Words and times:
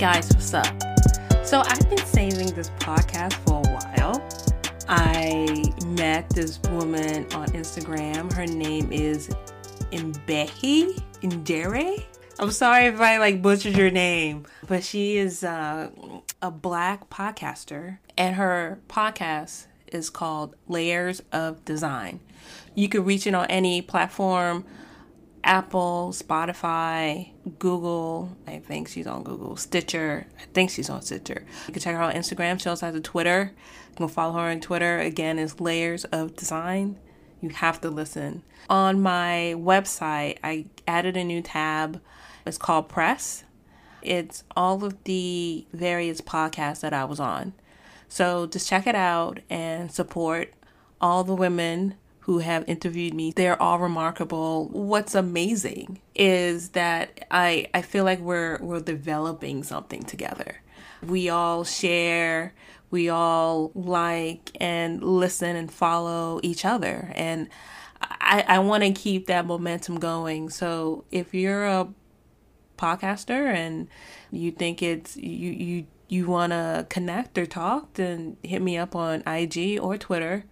guys, 0.00 0.30
what's 0.30 0.54
up? 0.54 0.66
So, 1.44 1.60
I've 1.60 1.90
been 1.90 1.98
saving 1.98 2.54
this 2.54 2.70
podcast 2.78 3.34
for 3.44 3.58
a 3.58 3.98
while. 3.98 4.26
I 4.88 5.70
met 5.88 6.30
this 6.30 6.58
woman 6.70 7.30
on 7.34 7.48
Instagram. 7.48 8.32
Her 8.32 8.46
name 8.46 8.90
is 8.90 9.28
Mbehi 9.92 10.98
Ndere. 11.20 12.02
I'm 12.38 12.50
sorry 12.50 12.86
if 12.86 12.98
I 12.98 13.18
like 13.18 13.42
butchered 13.42 13.76
your 13.76 13.90
name, 13.90 14.46
but 14.66 14.82
she 14.84 15.18
is 15.18 15.44
uh, 15.44 15.90
a 16.40 16.50
black 16.50 17.10
podcaster, 17.10 17.98
and 18.16 18.36
her 18.36 18.78
podcast 18.88 19.66
is 19.88 20.08
called 20.08 20.56
Layers 20.66 21.22
of 21.30 21.62
Design. 21.66 22.20
You 22.74 22.88
can 22.88 23.04
reach 23.04 23.26
it 23.26 23.34
on 23.34 23.44
any 23.48 23.82
platform 23.82 24.64
Apple, 25.42 26.12
Spotify, 26.12 27.30
Google. 27.58 28.36
I 28.46 28.58
think 28.58 28.88
she's 28.88 29.06
on 29.06 29.22
Google. 29.22 29.56
Stitcher. 29.56 30.26
I 30.38 30.44
think 30.52 30.70
she's 30.70 30.90
on 30.90 31.02
Stitcher. 31.02 31.44
You 31.66 31.72
can 31.72 31.82
check 31.82 31.94
her 31.94 32.02
out 32.02 32.14
on 32.14 32.20
Instagram. 32.20 32.60
She 32.60 32.68
also 32.68 32.86
has 32.86 32.94
a 32.94 33.00
Twitter. 33.00 33.52
You 33.90 33.96
can 33.96 34.08
follow 34.08 34.34
her 34.34 34.50
on 34.50 34.60
Twitter. 34.60 34.98
Again, 34.98 35.38
is 35.38 35.60
Layers 35.60 36.04
of 36.06 36.36
Design. 36.36 36.98
You 37.40 37.50
have 37.50 37.80
to 37.80 37.90
listen. 37.90 38.42
On 38.68 39.00
my 39.00 39.54
website, 39.56 40.38
I 40.44 40.66
added 40.86 41.16
a 41.16 41.24
new 41.24 41.40
tab. 41.40 42.00
It's 42.44 42.58
called 42.58 42.88
Press. 42.88 43.44
It's 44.02 44.44
all 44.56 44.84
of 44.84 45.02
the 45.04 45.66
various 45.72 46.20
podcasts 46.20 46.80
that 46.80 46.92
I 46.92 47.04
was 47.04 47.20
on. 47.20 47.54
So 48.08 48.46
just 48.46 48.68
check 48.68 48.86
it 48.86 48.94
out 48.94 49.40
and 49.48 49.90
support 49.90 50.52
all 51.00 51.24
the 51.24 51.34
women 51.34 51.94
who 52.30 52.38
have 52.38 52.62
interviewed 52.68 53.12
me. 53.12 53.32
They're 53.32 53.60
all 53.60 53.80
remarkable. 53.80 54.68
What's 54.68 55.16
amazing 55.16 56.00
is 56.14 56.68
that 56.70 57.26
I 57.28 57.66
I 57.74 57.82
feel 57.82 58.04
like 58.04 58.20
we're 58.20 58.56
we're 58.60 58.78
developing 58.78 59.64
something 59.64 60.04
together. 60.04 60.62
We 61.04 61.28
all 61.28 61.64
share, 61.64 62.54
we 62.88 63.08
all 63.08 63.72
like 63.74 64.52
and 64.60 65.02
listen 65.02 65.56
and 65.56 65.72
follow 65.72 66.38
each 66.44 66.64
other. 66.64 67.10
And 67.16 67.48
I, 68.00 68.44
I 68.46 68.58
want 68.60 68.84
to 68.84 68.92
keep 68.92 69.26
that 69.26 69.44
momentum 69.44 69.98
going. 69.98 70.50
So 70.50 71.02
if 71.10 71.34
you're 71.34 71.66
a 71.66 71.88
podcaster 72.78 73.52
and 73.52 73.88
you 74.30 74.52
think 74.52 74.84
it's 74.84 75.16
you 75.16 75.50
you 75.50 75.86
you 76.10 76.26
want 76.26 76.52
to 76.52 76.86
connect 76.88 77.38
or 77.38 77.46
talk, 77.46 77.94
then 77.94 78.36
hit 78.42 78.62
me 78.62 78.76
up 78.76 78.96
on 78.96 79.22
IG 79.26 79.78
or 79.80 79.96
Twitter. 79.96 80.44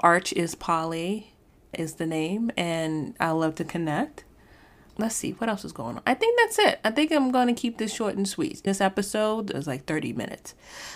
Arch 0.00 0.32
is 0.32 0.54
Polly 0.54 1.34
is 1.72 1.94
the 1.94 2.06
name, 2.06 2.50
and 2.56 3.14
I 3.20 3.30
love 3.30 3.54
to 3.56 3.64
connect. 3.64 4.24
Let's 4.96 5.16
see 5.16 5.32
what 5.32 5.48
else 5.48 5.64
is 5.64 5.72
going 5.72 5.96
on. 5.96 6.02
I 6.06 6.14
think 6.14 6.38
that's 6.38 6.58
it. 6.58 6.80
I 6.84 6.90
think 6.90 7.10
I'm 7.10 7.32
going 7.32 7.48
to 7.48 7.60
keep 7.60 7.78
this 7.78 7.92
short 7.92 8.14
and 8.14 8.28
sweet. 8.28 8.62
This 8.62 8.80
episode 8.80 9.50
is 9.50 9.66
like 9.66 9.86
30 9.86 10.12
minutes, 10.12 10.54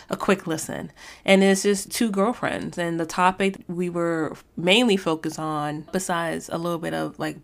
a 0.08 0.16
quick 0.16 0.46
listen, 0.46 0.92
and 1.24 1.42
it's 1.42 1.64
just 1.64 1.90
two 1.90 2.10
girlfriends. 2.10 2.78
And 2.78 3.00
the 3.00 3.06
topic 3.06 3.56
we 3.66 3.90
were 3.90 4.36
mainly 4.56 4.96
focused 4.96 5.38
on, 5.38 5.88
besides 5.92 6.48
a 6.48 6.58
little 6.58 6.78
bit 6.78 6.94
of 6.94 7.18
like 7.18 7.38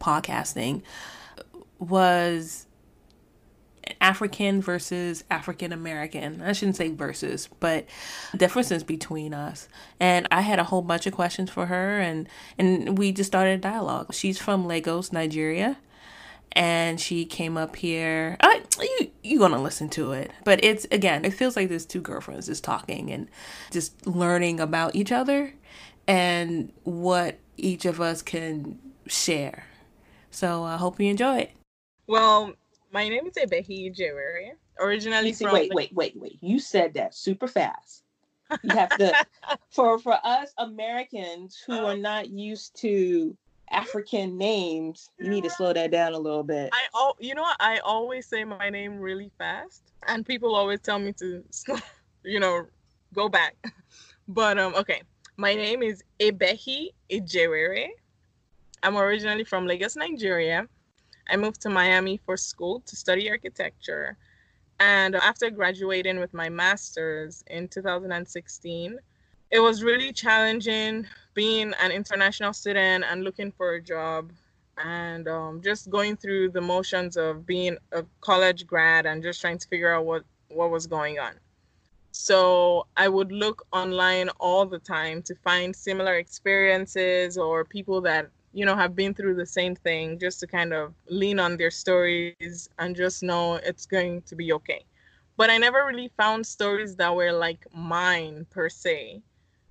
podcasting, 0.00 0.82
was 1.78 2.66
African 4.00 4.60
versus 4.60 5.24
African 5.30 5.72
American. 5.72 6.42
I 6.42 6.52
shouldn't 6.52 6.76
say 6.76 6.90
versus, 6.90 7.48
but 7.60 7.86
differences 8.36 8.82
between 8.82 9.34
us. 9.34 9.68
And 10.00 10.26
I 10.30 10.40
had 10.40 10.58
a 10.58 10.64
whole 10.64 10.82
bunch 10.82 11.06
of 11.06 11.12
questions 11.12 11.50
for 11.50 11.66
her 11.66 12.00
and 12.00 12.28
and 12.58 12.98
we 12.98 13.12
just 13.12 13.28
started 13.28 13.52
a 13.54 13.58
dialogue. 13.58 14.14
She's 14.14 14.38
from 14.38 14.66
Lagos, 14.66 15.12
Nigeria. 15.12 15.78
And 16.54 17.00
she 17.00 17.24
came 17.24 17.56
up 17.56 17.76
here. 17.76 18.36
I, 18.40 18.62
you 18.78 19.10
you 19.22 19.38
gonna 19.38 19.62
listen 19.62 19.88
to 19.90 20.12
it, 20.12 20.30
but 20.44 20.62
it's 20.62 20.86
again. 20.90 21.24
It 21.24 21.32
feels 21.32 21.56
like 21.56 21.70
there's 21.70 21.86
two 21.86 22.02
girlfriends 22.02 22.46
just 22.46 22.62
talking 22.62 23.10
and 23.10 23.28
just 23.70 24.06
learning 24.06 24.60
about 24.60 24.94
each 24.94 25.12
other 25.12 25.54
and 26.06 26.70
what 26.84 27.38
each 27.56 27.86
of 27.86 28.02
us 28.02 28.20
can 28.20 28.78
share. 29.06 29.64
So 30.30 30.64
I 30.64 30.76
hope 30.76 31.00
you 31.00 31.10
enjoy 31.10 31.38
it. 31.38 31.52
Well, 32.06 32.52
my 32.92 33.08
name 33.08 33.26
is 33.26 33.34
Ebehi 33.34 33.94
Jewere. 33.96 34.52
Originally 34.78 35.32
see, 35.32 35.44
from 35.44 35.54
wait, 35.54 35.72
wait, 35.74 35.92
wait, 35.94 36.16
wait. 36.16 36.38
You 36.40 36.58
said 36.58 36.94
that 36.94 37.14
super 37.14 37.48
fast. 37.48 38.04
You 38.62 38.70
have 38.70 38.90
to 38.98 39.14
for 39.70 39.98
for 39.98 40.18
us 40.24 40.52
Americans 40.58 41.62
who 41.66 41.72
are 41.72 41.96
not 41.96 42.28
used 42.28 42.76
to 42.80 43.36
African 43.70 44.36
names, 44.36 45.08
you 45.18 45.30
need 45.30 45.44
to 45.44 45.50
slow 45.50 45.72
that 45.72 45.90
down 45.90 46.12
a 46.12 46.18
little 46.18 46.42
bit. 46.42 46.70
I 46.72 46.82
oh, 46.94 47.14
you 47.18 47.34
know 47.34 47.42
what? 47.42 47.56
I 47.58 47.78
always 47.78 48.26
say 48.26 48.44
my 48.44 48.68
name 48.68 48.98
really 48.98 49.30
fast, 49.38 49.82
and 50.06 50.26
people 50.26 50.54
always 50.54 50.80
tell 50.80 50.98
me 50.98 51.12
to, 51.14 51.42
you 52.24 52.38
know, 52.38 52.66
go 53.14 53.28
back. 53.28 53.56
But 54.28 54.58
um, 54.58 54.74
okay, 54.74 55.02
my 55.38 55.54
name 55.54 55.82
is 55.82 56.04
Ebehi 56.20 56.88
Ijewere. 57.10 57.88
I'm 58.82 58.96
originally 58.96 59.44
from 59.44 59.66
Lagos, 59.66 59.96
Nigeria. 59.96 60.66
I 61.28 61.36
moved 61.36 61.60
to 61.62 61.70
Miami 61.70 62.18
for 62.24 62.36
school 62.36 62.80
to 62.86 62.96
study 62.96 63.30
architecture. 63.30 64.16
And 64.80 65.14
after 65.14 65.50
graduating 65.50 66.18
with 66.18 66.34
my 66.34 66.48
master's 66.48 67.44
in 67.48 67.68
2016, 67.68 68.98
it 69.50 69.60
was 69.60 69.82
really 69.82 70.12
challenging 70.12 71.06
being 71.34 71.72
an 71.82 71.92
international 71.92 72.52
student 72.52 73.04
and 73.08 73.22
looking 73.22 73.52
for 73.52 73.74
a 73.74 73.82
job 73.82 74.32
and 74.78 75.28
um, 75.28 75.60
just 75.62 75.90
going 75.90 76.16
through 76.16 76.50
the 76.50 76.60
motions 76.60 77.16
of 77.16 77.46
being 77.46 77.76
a 77.92 78.04
college 78.20 78.66
grad 78.66 79.06
and 79.06 79.22
just 79.22 79.40
trying 79.40 79.58
to 79.58 79.68
figure 79.68 79.92
out 79.92 80.04
what, 80.04 80.24
what 80.48 80.70
was 80.70 80.86
going 80.86 81.18
on. 81.18 81.34
So 82.12 82.86
I 82.96 83.08
would 83.08 83.32
look 83.32 83.66
online 83.72 84.28
all 84.40 84.66
the 84.66 84.78
time 84.78 85.22
to 85.22 85.34
find 85.36 85.74
similar 85.74 86.16
experiences 86.16 87.38
or 87.38 87.64
people 87.64 88.00
that 88.02 88.28
you 88.52 88.66
know 88.66 88.76
have 88.76 88.94
been 88.94 89.14
through 89.14 89.34
the 89.34 89.46
same 89.46 89.74
thing 89.74 90.18
just 90.18 90.38
to 90.40 90.46
kind 90.46 90.72
of 90.72 90.94
lean 91.08 91.40
on 91.40 91.56
their 91.56 91.70
stories 91.70 92.68
and 92.78 92.96
just 92.96 93.22
know 93.22 93.54
it's 93.54 93.86
going 93.86 94.20
to 94.22 94.36
be 94.36 94.52
okay. 94.52 94.84
But 95.36 95.50
i 95.50 95.58
never 95.58 95.84
really 95.86 96.10
found 96.16 96.46
stories 96.46 96.96
that 96.96 97.14
were 97.14 97.32
like 97.32 97.66
mine 97.74 98.46
per 98.50 98.68
se. 98.68 99.22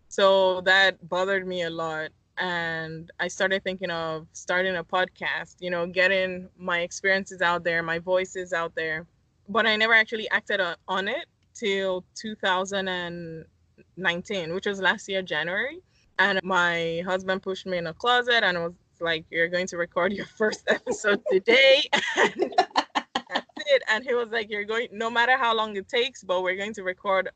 So 0.09 0.61
that 0.61 1.07
bothered 1.07 1.47
me 1.47 1.63
a 1.63 1.69
lot. 1.69 2.09
And 2.37 3.11
i 3.19 3.27
started 3.27 3.63
thinking 3.63 3.91
of 3.91 4.25
starting 4.33 4.75
a 4.77 4.83
podcast 4.83 5.55
you 5.59 5.69
know 5.69 5.85
getting 5.85 6.49
my 6.57 6.79
experiences 6.79 7.41
out 7.41 7.63
there 7.63 7.83
my 7.83 7.99
voices 7.99 8.53
out 8.53 8.73
there. 8.75 9.05
But 9.49 9.67
i 9.67 9.75
never 9.75 9.93
actually 9.93 10.29
acted 10.31 10.59
on 10.87 11.07
it 11.07 11.25
till 11.53 12.03
2019 12.15 14.53
which 14.53 14.65
was 14.65 14.79
last 14.79 15.09
year 15.09 15.21
january 15.21 15.81
and 16.21 16.39
my 16.43 17.01
husband 17.05 17.41
pushed 17.41 17.65
me 17.65 17.77
in 17.77 17.87
a 17.87 17.93
closet 17.93 18.43
and 18.43 18.57
was 18.57 18.73
like, 18.99 19.25
You're 19.29 19.47
going 19.47 19.67
to 19.67 19.77
record 19.77 20.13
your 20.13 20.25
first 20.25 20.63
episode 20.67 21.21
today. 21.31 21.83
and 22.15 22.53
that's 22.57 23.47
it. 23.67 23.81
And 23.89 24.03
he 24.03 24.13
was 24.13 24.29
like, 24.29 24.49
You're 24.49 24.65
going, 24.65 24.87
no 24.91 25.09
matter 25.09 25.37
how 25.37 25.55
long 25.55 25.75
it 25.75 25.87
takes, 25.87 26.23
but 26.23 26.43
we're 26.43 26.57
going 26.57 26.73
to 26.75 26.83
record 26.83 27.29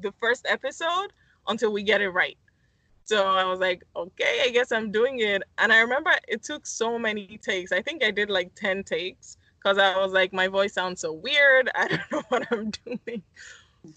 the 0.00 0.12
first 0.20 0.46
episode 0.48 1.12
until 1.46 1.72
we 1.72 1.82
get 1.82 2.00
it 2.00 2.10
right. 2.10 2.38
So 3.04 3.26
I 3.26 3.44
was 3.44 3.58
like, 3.58 3.84
okay, 3.96 4.42
I 4.44 4.50
guess 4.50 4.70
I'm 4.70 4.92
doing 4.92 5.20
it. 5.20 5.42
And 5.56 5.72
I 5.72 5.78
remember 5.78 6.10
it 6.28 6.42
took 6.42 6.66
so 6.66 6.98
many 6.98 7.38
takes. 7.42 7.72
I 7.72 7.80
think 7.80 8.04
I 8.04 8.10
did 8.10 8.28
like 8.28 8.54
10 8.54 8.84
takes 8.84 9.38
because 9.56 9.78
I 9.78 9.96
was 9.96 10.12
like, 10.12 10.34
my 10.34 10.46
voice 10.46 10.74
sounds 10.74 11.00
so 11.00 11.14
weird. 11.14 11.70
I 11.74 11.88
don't 11.88 12.00
know 12.12 12.22
what 12.28 12.46
I'm 12.52 12.70
doing 12.84 13.22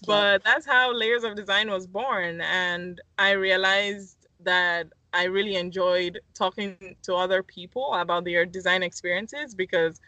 but 0.06 0.42
that's 0.44 0.66
how 0.66 0.92
layers 0.92 1.24
of 1.24 1.34
design 1.34 1.70
was 1.70 1.86
born 1.86 2.40
and 2.40 3.00
i 3.18 3.32
realized 3.32 4.26
that 4.40 4.86
i 5.12 5.24
really 5.24 5.56
enjoyed 5.56 6.20
talking 6.34 6.96
to 7.02 7.14
other 7.14 7.42
people 7.42 7.92
about 7.94 8.24
their 8.24 8.44
design 8.44 8.82
experiences 8.82 9.54
because 9.54 10.00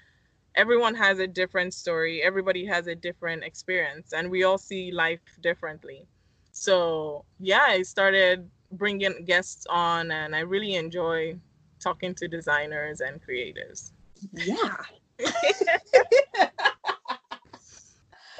everyone 0.54 0.94
has 0.94 1.18
a 1.18 1.26
different 1.26 1.74
story 1.74 2.22
everybody 2.22 2.64
has 2.64 2.86
a 2.86 2.94
different 2.94 3.42
experience 3.42 4.12
and 4.12 4.30
we 4.30 4.44
all 4.44 4.58
see 4.58 4.92
life 4.92 5.20
differently. 5.40 6.06
So 6.52 7.24
yeah 7.40 7.64
i 7.66 7.82
started 7.82 8.48
bringing 8.72 9.24
guests 9.24 9.66
on 9.68 10.10
and 10.10 10.34
i 10.34 10.40
really 10.40 10.74
enjoy 10.76 11.36
talking 11.80 12.14
to 12.14 12.28
designers 12.28 13.00
and 13.00 13.20
creatives. 13.20 13.92
Yeah 14.32 14.76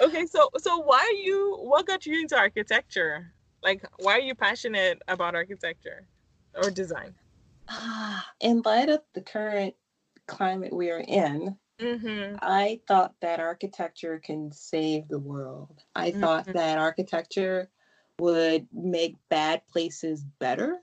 okay 0.05 0.27
so 0.27 0.51
so 0.59 0.79
why 0.79 0.99
are 0.99 1.23
you 1.23 1.57
what 1.61 1.87
got 1.87 2.05
you 2.07 2.21
into 2.21 2.37
architecture 2.37 3.33
like 3.63 3.85
why 3.99 4.13
are 4.13 4.21
you 4.21 4.35
passionate 4.35 5.01
about 5.09 5.35
architecture 5.35 6.07
or 6.63 6.71
design 6.71 7.15
uh, 7.69 8.21
in 8.41 8.61
light 8.65 8.91
of 8.91 9.01
the 9.15 9.21
current 9.21 9.75
climate 10.27 10.73
we 10.73 10.91
are 10.91 11.05
in 11.07 11.57
mm-hmm. 11.81 12.37
i 12.43 12.79
thought 12.87 13.15
that 13.21 13.41
architecture 13.41 14.21
can 14.23 14.53
save 14.53 15.09
the 15.09 15.19
world 15.19 15.83
i 15.95 16.11
mm-hmm. 16.11 16.21
thought 16.21 16.45
that 16.47 16.79
architecture 16.79 17.69
would 18.21 18.67
make 18.73 19.17
bad 19.29 19.67
places 19.69 20.25
better 20.39 20.79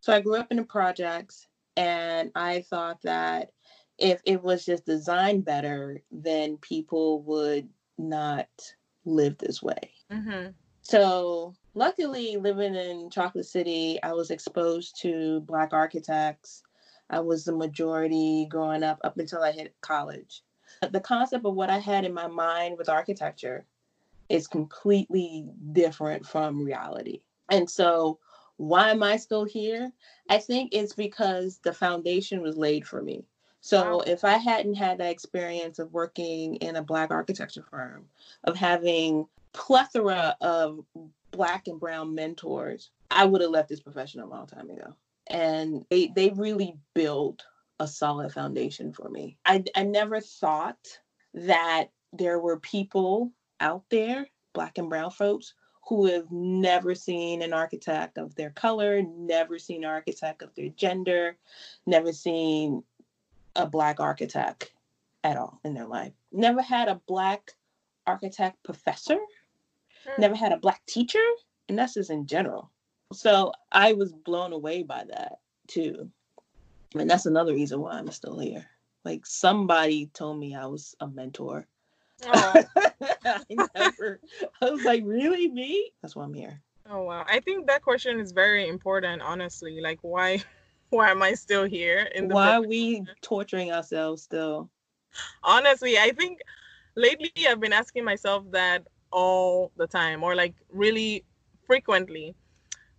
so 0.00 0.12
i 0.12 0.20
grew 0.20 0.36
up 0.36 0.50
in 0.50 0.56
the 0.56 0.64
projects 0.64 1.46
and 1.76 2.30
i 2.34 2.60
thought 2.62 3.00
that 3.02 3.50
if 3.98 4.20
it 4.26 4.42
was 4.42 4.66
just 4.66 4.84
designed 4.84 5.44
better 5.44 6.02
then 6.10 6.58
people 6.58 7.22
would 7.22 7.68
not 7.98 8.48
live 9.04 9.38
this 9.38 9.62
way. 9.62 9.92
Mm-hmm. 10.10 10.50
So, 10.82 11.54
luckily, 11.74 12.36
living 12.36 12.74
in 12.74 13.10
Chocolate 13.10 13.46
City, 13.46 13.98
I 14.02 14.12
was 14.12 14.30
exposed 14.30 15.00
to 15.02 15.40
Black 15.40 15.72
architects. 15.72 16.62
I 17.10 17.20
was 17.20 17.44
the 17.44 17.56
majority 17.56 18.46
growing 18.50 18.82
up 18.82 19.00
up 19.02 19.18
until 19.18 19.42
I 19.42 19.52
hit 19.52 19.74
college. 19.80 20.42
The 20.90 21.00
concept 21.00 21.44
of 21.44 21.54
what 21.54 21.70
I 21.70 21.78
had 21.78 22.04
in 22.04 22.12
my 22.12 22.26
mind 22.26 22.76
with 22.78 22.88
architecture 22.88 23.64
is 24.28 24.46
completely 24.46 25.48
different 25.72 26.26
from 26.26 26.64
reality. 26.64 27.22
And 27.50 27.70
so, 27.70 28.18
why 28.56 28.90
am 28.90 29.02
I 29.02 29.16
still 29.16 29.44
here? 29.44 29.92
I 30.28 30.38
think 30.38 30.70
it's 30.72 30.94
because 30.94 31.58
the 31.62 31.72
foundation 31.72 32.42
was 32.42 32.56
laid 32.56 32.86
for 32.86 33.02
me. 33.02 33.24
So, 33.66 33.96
wow. 33.96 34.04
if 34.06 34.22
I 34.22 34.36
hadn't 34.36 34.76
had 34.76 34.98
that 34.98 35.10
experience 35.10 35.80
of 35.80 35.92
working 35.92 36.54
in 36.54 36.76
a 36.76 36.84
Black 36.84 37.10
architecture 37.10 37.64
firm, 37.68 38.04
of 38.44 38.54
having 38.54 39.26
plethora 39.52 40.36
of 40.40 40.84
Black 41.32 41.66
and 41.66 41.80
Brown 41.80 42.14
mentors, 42.14 42.90
I 43.10 43.24
would 43.24 43.40
have 43.40 43.50
left 43.50 43.68
this 43.68 43.80
profession 43.80 44.20
a 44.20 44.28
long 44.28 44.46
time 44.46 44.70
ago. 44.70 44.94
And 45.26 45.84
they, 45.90 46.12
they 46.14 46.30
really 46.30 46.76
built 46.94 47.42
a 47.80 47.88
solid 47.88 48.32
foundation 48.32 48.92
for 48.92 49.08
me. 49.08 49.36
I, 49.44 49.64
I 49.74 49.82
never 49.82 50.20
thought 50.20 50.86
that 51.34 51.88
there 52.12 52.38
were 52.38 52.60
people 52.60 53.32
out 53.58 53.82
there, 53.90 54.28
Black 54.52 54.78
and 54.78 54.88
Brown 54.88 55.10
folks, 55.10 55.54
who 55.88 56.06
have 56.06 56.30
never 56.30 56.94
seen 56.94 57.42
an 57.42 57.52
architect 57.52 58.16
of 58.16 58.32
their 58.36 58.50
color, 58.50 59.02
never 59.02 59.58
seen 59.58 59.82
an 59.82 59.90
architect 59.90 60.42
of 60.42 60.54
their 60.54 60.68
gender, 60.68 61.36
never 61.84 62.12
seen 62.12 62.84
a 63.56 63.66
Black 63.66 64.00
architect 64.00 64.72
at 65.24 65.36
all 65.36 65.60
in 65.64 65.74
their 65.74 65.86
life, 65.86 66.12
never 66.32 66.62
had 66.62 66.88
a 66.88 67.00
Black 67.06 67.52
architect 68.06 68.62
professor, 68.62 69.18
hmm. 70.04 70.20
never 70.20 70.34
had 70.34 70.52
a 70.52 70.58
Black 70.58 70.84
teacher, 70.86 71.24
and 71.68 71.78
that's 71.78 71.94
just 71.94 72.10
in 72.10 72.26
general. 72.26 72.70
So 73.12 73.52
I 73.72 73.92
was 73.92 74.12
blown 74.12 74.52
away 74.52 74.82
by 74.82 75.04
that 75.08 75.38
too. 75.68 76.10
And 76.94 77.10
that's 77.10 77.26
another 77.26 77.54
reason 77.54 77.80
why 77.80 77.92
I'm 77.92 78.10
still 78.10 78.38
here. 78.38 78.66
Like 79.04 79.26
somebody 79.26 80.06
told 80.06 80.38
me 80.38 80.54
I 80.54 80.66
was 80.66 80.94
a 81.00 81.06
mentor 81.06 81.66
I 82.24 83.44
never. 83.74 84.20
I 84.62 84.70
was 84.70 84.82
like, 84.84 85.02
really, 85.04 85.48
me? 85.48 85.90
That's 86.02 86.16
why 86.16 86.24
I'm 86.24 86.34
here. 86.34 86.60
Oh 86.88 87.02
wow! 87.02 87.24
I 87.28 87.40
think 87.40 87.66
that 87.66 87.82
question 87.82 88.20
is 88.20 88.32
very 88.32 88.68
important. 88.68 89.22
Honestly, 89.22 89.80
like, 89.80 89.98
why, 90.02 90.42
why 90.90 91.10
am 91.10 91.22
I 91.22 91.34
still 91.34 91.64
here? 91.64 92.08
In 92.14 92.28
the 92.28 92.34
why 92.34 92.56
are 92.56 92.62
we 92.62 93.04
torturing 93.22 93.72
ourselves 93.72 94.22
still? 94.22 94.70
Honestly, 95.42 95.98
I 95.98 96.10
think 96.10 96.40
lately 96.94 97.30
I've 97.48 97.60
been 97.60 97.72
asking 97.72 98.04
myself 98.04 98.44
that 98.50 98.86
all 99.10 99.72
the 99.76 99.86
time, 99.86 100.22
or 100.22 100.34
like 100.34 100.54
really 100.70 101.24
frequently 101.66 102.34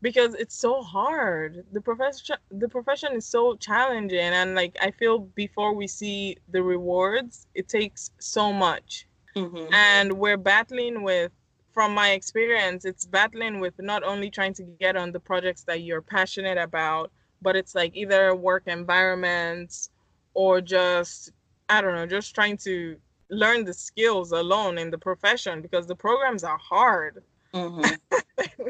because 0.01 0.35
it's 0.35 0.55
so 0.55 0.81
hard 0.81 1.63
the 1.71 1.81
profession 1.81 2.35
the 2.51 2.69
profession 2.69 3.13
is 3.13 3.25
so 3.25 3.55
challenging 3.55 4.19
and 4.19 4.55
like 4.55 4.77
i 4.81 4.91
feel 4.91 5.19
before 5.19 5.73
we 5.73 5.87
see 5.87 6.37
the 6.49 6.61
rewards 6.61 7.47
it 7.55 7.67
takes 7.67 8.11
so 8.19 8.53
much 8.53 9.07
mm-hmm. 9.35 9.73
and 9.73 10.13
we're 10.13 10.37
battling 10.37 11.03
with 11.03 11.31
from 11.73 11.93
my 11.93 12.11
experience 12.11 12.85
it's 12.85 13.05
battling 13.05 13.59
with 13.59 13.73
not 13.79 14.03
only 14.03 14.29
trying 14.29 14.53
to 14.53 14.63
get 14.79 14.95
on 14.95 15.11
the 15.11 15.19
projects 15.19 15.63
that 15.63 15.81
you're 15.81 16.01
passionate 16.01 16.57
about 16.57 17.11
but 17.41 17.55
it's 17.55 17.75
like 17.75 17.95
either 17.95 18.35
work 18.35 18.63
environments 18.67 19.89
or 20.33 20.61
just 20.61 21.31
i 21.69 21.81
don't 21.81 21.95
know 21.95 22.05
just 22.05 22.33
trying 22.33 22.57
to 22.57 22.97
learn 23.29 23.65
the 23.65 23.73
skills 23.73 24.31
alone 24.31 24.77
in 24.77 24.89
the 24.89 24.97
profession 24.97 25.61
because 25.61 25.87
the 25.87 25.95
programs 25.95 26.43
are 26.43 26.57
hard 26.57 27.23
mm-hmm. 27.53 27.81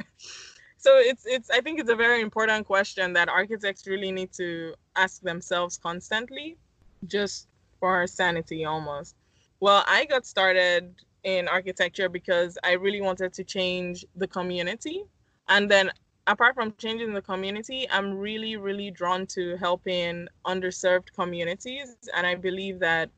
so 0.78 0.98
it's 0.98 1.26
it's 1.26 1.50
i 1.50 1.62
think 1.62 1.80
it's 1.80 1.90
a 1.90 1.96
very 1.96 2.22
important 2.22 2.66
question 2.66 3.14
that 3.14 3.30
architects 3.30 3.88
really 3.88 4.12
need 4.12 4.32
to 4.32 4.74
ask 4.96 5.22
themselves 5.22 5.78
constantly 5.78 6.58
just 7.06 7.48
for 7.80 7.96
our 7.96 8.08
sanity 8.08 8.66
almost 8.66 9.16
well 9.60 9.84
i 9.88 10.06
got 10.06 10.26
started 10.26 10.94
in 11.24 11.48
architecture 11.48 12.10
because 12.10 12.58
i 12.64 12.72
really 12.72 13.02
wanted 13.02 13.34
to 13.34 13.44
change 13.44 14.06
the 14.16 14.28
community 14.28 15.04
and 15.50 15.70
then 15.70 15.92
apart 16.28 16.54
from 16.56 16.74
changing 16.78 17.14
the 17.14 17.22
community 17.22 17.88
i'm 17.90 18.14
really 18.18 18.58
really 18.58 18.92
drawn 18.92 19.26
to 19.26 19.58
helping 19.58 20.28
underserved 20.46 21.12
communities 21.14 21.96
and 22.16 22.28
i 22.28 22.36
believe 22.36 22.80
that 22.80 23.10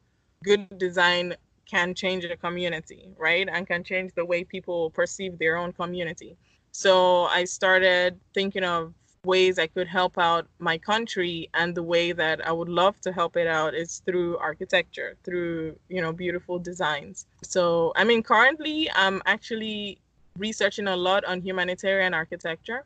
good 0.43 0.65
design 0.77 1.35
can 1.69 1.93
change 1.93 2.25
a 2.25 2.35
community 2.35 3.09
right? 3.19 3.47
And 3.51 3.67
can 3.67 3.83
change 3.83 4.11
the 4.15 4.25
way 4.25 4.43
people 4.43 4.89
perceive 4.91 5.37
their 5.37 5.57
own 5.57 5.73
community. 5.73 6.37
So 6.71 7.25
I 7.25 7.43
started 7.45 8.19
thinking 8.33 8.63
of 8.63 8.93
ways 9.25 9.59
I 9.59 9.67
could 9.67 9.87
help 9.87 10.17
out 10.17 10.47
my 10.59 10.77
country 10.77 11.49
and 11.53 11.75
the 11.75 11.83
way 11.83 12.13
that 12.13 12.45
I 12.47 12.53
would 12.53 12.69
love 12.69 12.99
to 13.01 13.11
help 13.11 13.35
it 13.35 13.47
out 13.47 13.75
is 13.75 14.01
through 14.05 14.37
architecture, 14.37 15.17
through, 15.25 15.77
you 15.89 16.01
know, 16.01 16.13
beautiful 16.13 16.57
designs. 16.57 17.27
So, 17.43 17.91
I 17.97 18.05
mean, 18.05 18.23
currently 18.23 18.89
I'm 18.95 19.21
actually 19.25 19.99
researching 20.37 20.87
a 20.87 20.95
lot 20.95 21.25
on 21.25 21.41
humanitarian 21.41 22.13
architecture 22.13 22.85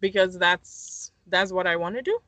because 0.00 0.38
that's 0.38 1.12
that's 1.28 1.52
what 1.52 1.66
I 1.66 1.76
want 1.76 1.96
to 1.96 2.02
do. 2.02 2.18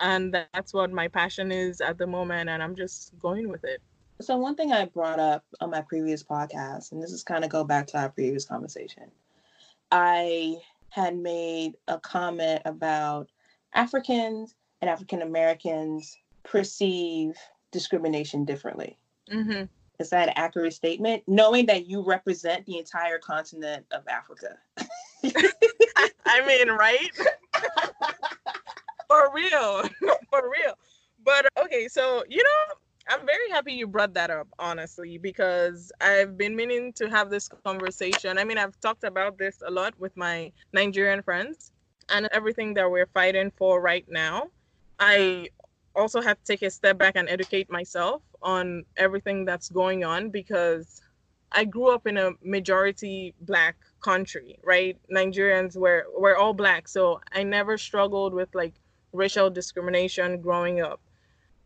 And 0.00 0.32
that's 0.32 0.72
what 0.72 0.92
my 0.92 1.08
passion 1.08 1.50
is 1.50 1.80
at 1.80 1.98
the 1.98 2.06
moment 2.06 2.48
and 2.48 2.62
I'm 2.62 2.76
just 2.76 3.18
going 3.18 3.48
with 3.48 3.64
it. 3.64 3.82
So 4.20 4.36
one 4.36 4.54
thing 4.54 4.72
I 4.72 4.84
brought 4.86 5.18
up 5.18 5.44
on 5.60 5.70
my 5.70 5.82
previous 5.82 6.22
podcast 6.22 6.92
and 6.92 7.02
this 7.02 7.12
is 7.12 7.22
kind 7.22 7.44
of 7.44 7.50
go 7.50 7.64
back 7.64 7.86
to 7.88 7.98
our 7.98 8.08
previous 8.08 8.44
conversation 8.44 9.10
I 9.90 10.56
had 10.90 11.16
made 11.16 11.76
a 11.86 11.98
comment 11.98 12.62
about 12.64 13.28
Africans 13.74 14.54
and 14.80 14.90
African 14.90 15.22
Americans 15.22 16.16
perceive 16.44 17.36
discrimination 17.72 18.44
differently. 18.44 18.98
Mm-hmm. 19.32 19.64
Is 19.98 20.10
that 20.10 20.28
an 20.28 20.34
accurate 20.36 20.72
statement? 20.72 21.24
Knowing 21.26 21.66
that 21.66 21.86
you 21.86 22.04
represent 22.04 22.64
the 22.66 22.78
entire 22.78 23.18
continent 23.18 23.84
of 23.90 24.06
Africa. 24.08 24.56
I 26.26 26.46
mean, 26.46 26.70
right? 26.70 27.10
For 29.08 29.32
real. 29.34 29.82
For 30.30 30.42
real. 30.50 30.74
But 31.24 31.46
okay, 31.64 31.88
so, 31.88 32.24
you 32.28 32.42
know, 32.42 32.74
I'm 33.08 33.26
very 33.26 33.50
happy 33.50 33.72
you 33.72 33.86
brought 33.86 34.14
that 34.14 34.30
up, 34.30 34.48
honestly, 34.58 35.18
because 35.18 35.90
I've 36.00 36.36
been 36.36 36.54
meaning 36.54 36.92
to 36.94 37.08
have 37.08 37.30
this 37.30 37.48
conversation. 37.64 38.38
I 38.38 38.44
mean, 38.44 38.58
I've 38.58 38.78
talked 38.80 39.04
about 39.04 39.38
this 39.38 39.62
a 39.66 39.70
lot 39.70 39.98
with 39.98 40.16
my 40.16 40.52
Nigerian 40.72 41.22
friends 41.22 41.72
and 42.10 42.28
everything 42.32 42.74
that 42.74 42.90
we're 42.90 43.06
fighting 43.06 43.50
for 43.56 43.80
right 43.80 44.04
now. 44.08 44.48
I 45.00 45.48
also 45.94 46.20
have 46.20 46.38
to 46.38 46.44
take 46.44 46.62
a 46.62 46.70
step 46.70 46.98
back 46.98 47.16
and 47.16 47.28
educate 47.28 47.70
myself 47.70 48.22
on 48.42 48.84
everything 48.96 49.44
that's 49.44 49.68
going 49.68 50.04
on 50.04 50.30
because 50.30 51.00
I 51.52 51.64
grew 51.64 51.88
up 51.88 52.06
in 52.06 52.18
a 52.18 52.32
majority 52.42 53.34
black 53.40 53.76
country, 54.00 54.58
right? 54.64 54.98
Nigerians 55.12 55.76
were 55.76 56.06
we're 56.16 56.36
all 56.36 56.54
black, 56.54 56.88
so 56.88 57.20
I 57.32 57.42
never 57.42 57.78
struggled 57.78 58.34
with 58.34 58.54
like 58.54 58.74
racial 59.12 59.50
discrimination 59.50 60.40
growing 60.40 60.80
up. 60.80 61.00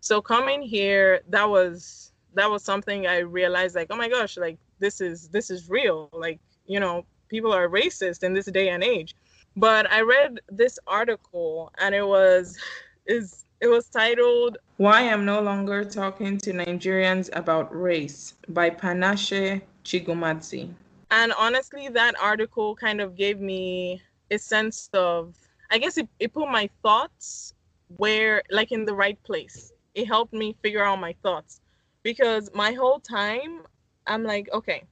So 0.00 0.20
coming 0.20 0.62
here 0.62 1.20
that 1.28 1.48
was 1.48 2.12
that 2.34 2.50
was 2.50 2.64
something 2.64 3.06
i 3.06 3.18
realized 3.18 3.74
like 3.76 3.88
oh 3.90 3.96
my 3.96 4.08
gosh 4.08 4.38
like 4.38 4.56
this 4.78 5.00
is 5.00 5.28
this 5.28 5.50
is 5.50 5.68
real. 5.68 6.08
Like 6.12 6.40
you 6.66 6.80
know 6.80 7.04
people 7.28 7.52
are 7.52 7.68
racist 7.68 8.22
in 8.22 8.32
this 8.34 8.46
day 8.46 8.68
and 8.70 8.82
age. 8.82 9.14
But 9.56 9.90
i 9.92 10.00
read 10.00 10.40
this 10.48 10.78
article 10.86 11.72
and 11.78 11.94
it 11.94 12.06
was 12.06 12.58
is 13.06 13.44
it 13.60 13.68
was 13.68 13.88
titled 13.88 14.58
why 14.76 15.08
i'm 15.08 15.24
no 15.24 15.40
longer 15.40 15.84
talking 15.84 16.38
to 16.38 16.52
nigerians 16.52 17.28
about 17.32 17.74
race 17.74 18.34
by 18.48 18.70
Panashe 18.70 19.62
Chigumadzi 19.84 20.70
and 21.12 21.32
honestly 21.38 21.88
that 21.88 22.14
article 22.20 22.74
kind 22.74 23.00
of 23.00 23.14
gave 23.16 23.38
me 23.38 24.02
a 24.32 24.38
sense 24.38 24.90
of 24.92 25.36
i 25.70 25.78
guess 25.78 25.96
it, 25.96 26.08
it 26.18 26.32
put 26.32 26.48
my 26.48 26.68
thoughts 26.82 27.54
where 27.96 28.42
like 28.50 28.72
in 28.72 28.84
the 28.84 28.94
right 28.94 29.22
place. 29.22 29.72
It 29.94 30.06
helped 30.06 30.32
me 30.32 30.56
figure 30.62 30.84
out 30.84 31.00
my 31.00 31.14
thoughts. 31.22 31.60
Because 32.02 32.50
my 32.54 32.72
whole 32.72 32.98
time 32.98 33.62
I'm 34.06 34.24
like, 34.24 34.48
okay, 34.52 34.84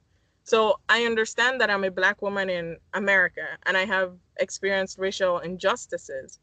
so 0.43 0.79
I 0.87 1.05
understand 1.05 1.59
that 1.59 1.69
I'm 1.69 1.83
a 1.83 1.91
black 1.91 2.21
woman 2.21 2.49
in 2.49 2.77
America 2.93 3.45
and 3.65 3.75
I 3.75 3.85
have 3.85 4.13
experienced 4.37 4.97
racial 4.97 5.39
injustices, 5.39 6.39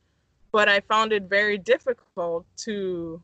but 0.52 0.68
I 0.68 0.80
found 0.80 1.12
it 1.12 1.24
very 1.24 1.56
difficult 1.56 2.44
to 2.58 3.22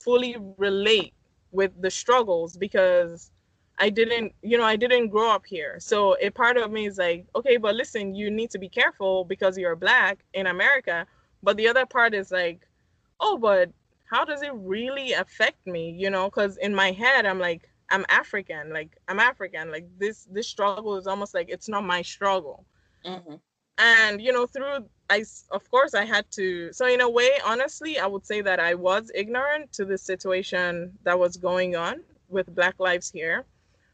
fully 0.00 0.36
relate 0.56 1.12
with 1.52 1.72
the 1.80 1.90
struggles 1.90 2.56
because 2.56 3.30
I 3.78 3.90
didn't, 3.90 4.32
you 4.42 4.56
know, 4.56 4.64
I 4.64 4.76
didn't 4.76 5.08
grow 5.08 5.30
up 5.30 5.44
here. 5.44 5.76
So 5.80 6.16
a 6.20 6.30
part 6.30 6.56
of 6.56 6.70
me 6.70 6.86
is 6.86 6.98
like, 6.98 7.26
okay, 7.34 7.56
but 7.58 7.74
listen, 7.74 8.14
you 8.14 8.30
need 8.30 8.50
to 8.50 8.58
be 8.58 8.68
careful 8.68 9.24
because 9.24 9.58
you're 9.58 9.76
black 9.76 10.24
in 10.32 10.46
America. 10.46 11.06
But 11.42 11.56
the 11.56 11.68
other 11.68 11.84
part 11.84 12.14
is 12.14 12.30
like, 12.30 12.66
oh, 13.20 13.36
but 13.36 13.70
how 14.04 14.24
does 14.24 14.40
it 14.42 14.52
really 14.54 15.14
affect 15.14 15.66
me 15.66 15.90
you 15.90 16.08
know 16.08 16.26
because 16.26 16.58
in 16.58 16.72
my 16.72 16.92
head 16.92 17.26
i'm 17.26 17.40
like 17.40 17.68
I'm 17.90 18.04
African. 18.08 18.72
Like 18.72 18.96
I'm 19.08 19.20
African. 19.20 19.70
Like 19.70 19.86
this 19.98 20.26
this 20.30 20.48
struggle 20.48 20.96
is 20.96 21.06
almost 21.06 21.34
like 21.34 21.48
it's 21.48 21.68
not 21.68 21.84
my 21.84 22.02
struggle. 22.02 22.64
Mm-hmm. 23.04 23.34
And 23.78 24.20
you 24.20 24.32
know, 24.32 24.46
through 24.46 24.86
I 25.10 25.24
of 25.50 25.70
course 25.70 25.94
I 25.94 26.04
had 26.04 26.30
to. 26.32 26.72
So 26.72 26.86
in 26.86 27.00
a 27.00 27.08
way, 27.08 27.30
honestly, 27.44 27.98
I 27.98 28.06
would 28.06 28.26
say 28.26 28.40
that 28.40 28.58
I 28.58 28.74
was 28.74 29.10
ignorant 29.14 29.72
to 29.74 29.84
the 29.84 29.98
situation 29.98 30.92
that 31.04 31.18
was 31.18 31.36
going 31.36 31.76
on 31.76 32.02
with 32.28 32.52
Black 32.54 32.74
Lives 32.80 33.10
here, 33.10 33.44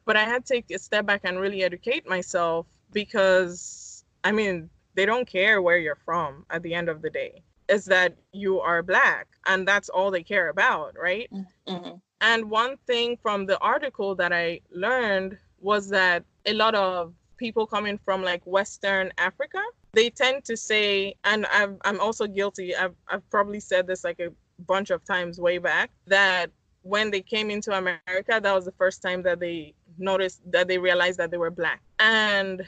but 0.05 0.17
I 0.17 0.25
had 0.25 0.45
to 0.47 0.55
take 0.55 0.71
a 0.71 0.79
step 0.79 1.07
back 1.07 1.23
and 1.25 1.39
really 1.39 1.63
educate 1.63 2.09
myself 2.09 2.67
because 2.93 4.05
I 4.25 4.33
mean 4.33 4.71
they 4.95 5.07
don't 5.07 5.27
care 5.27 5.63
where 5.63 5.79
you're 5.79 6.03
from 6.05 6.45
at 6.51 6.63
the 6.63 6.75
end 6.75 6.89
of 6.89 7.03
the 7.03 7.11
day. 7.11 7.43
Is 7.69 7.85
that 7.87 8.17
you 8.33 8.61
are 8.61 8.83
black, 8.83 9.29
and 9.47 9.67
that's 9.67 9.89
all 9.89 10.11
they 10.11 10.23
care 10.23 10.49
about, 10.51 10.95
right? 11.01 11.31
Mm-hmm. 11.67 11.97
And 12.21 12.51
one 12.51 12.77
thing 12.87 13.17
from 13.23 13.47
the 13.47 13.59
article 13.59 14.15
that 14.17 14.33
I 14.33 14.61
learned 14.71 15.39
was 15.61 15.89
that 15.89 16.25
a 16.45 16.53
lot 16.53 16.75
of 16.75 17.15
people 17.37 17.67
coming 17.67 17.99
from 17.99 18.23
like 18.23 18.43
Western 18.45 19.13
Africa, 19.19 19.61
they 19.93 20.11
tend 20.11 20.45
to 20.45 20.57
say, 20.57 21.15
and 21.25 21.47
i 21.47 21.67
am 21.85 22.01
also 22.01 22.27
guilty, 22.27 22.77
I've, 22.77 22.95
I've 23.09 23.29
probably 23.31 23.61
said 23.61 23.87
this 23.87 24.05
like 24.05 24.21
a 24.21 24.31
bunch 24.67 24.91
of 24.91 25.05
times 25.05 25.41
way 25.41 25.59
back, 25.59 25.91
that 26.07 26.51
when 26.83 27.11
they 27.11 27.21
came 27.21 27.51
into 27.51 27.77
America, 27.77 28.41
that 28.41 28.55
was 28.55 28.65
the 28.65 28.73
first 28.73 29.03
time 29.03 29.23
that 29.23 29.41
they 29.41 29.75
noticed 29.99 30.41
that 30.51 30.69
they 30.69 30.79
realized 30.79 31.19
that 31.19 31.31
they 31.31 31.39
were 31.39 31.51
black. 31.51 31.81
And 31.99 32.67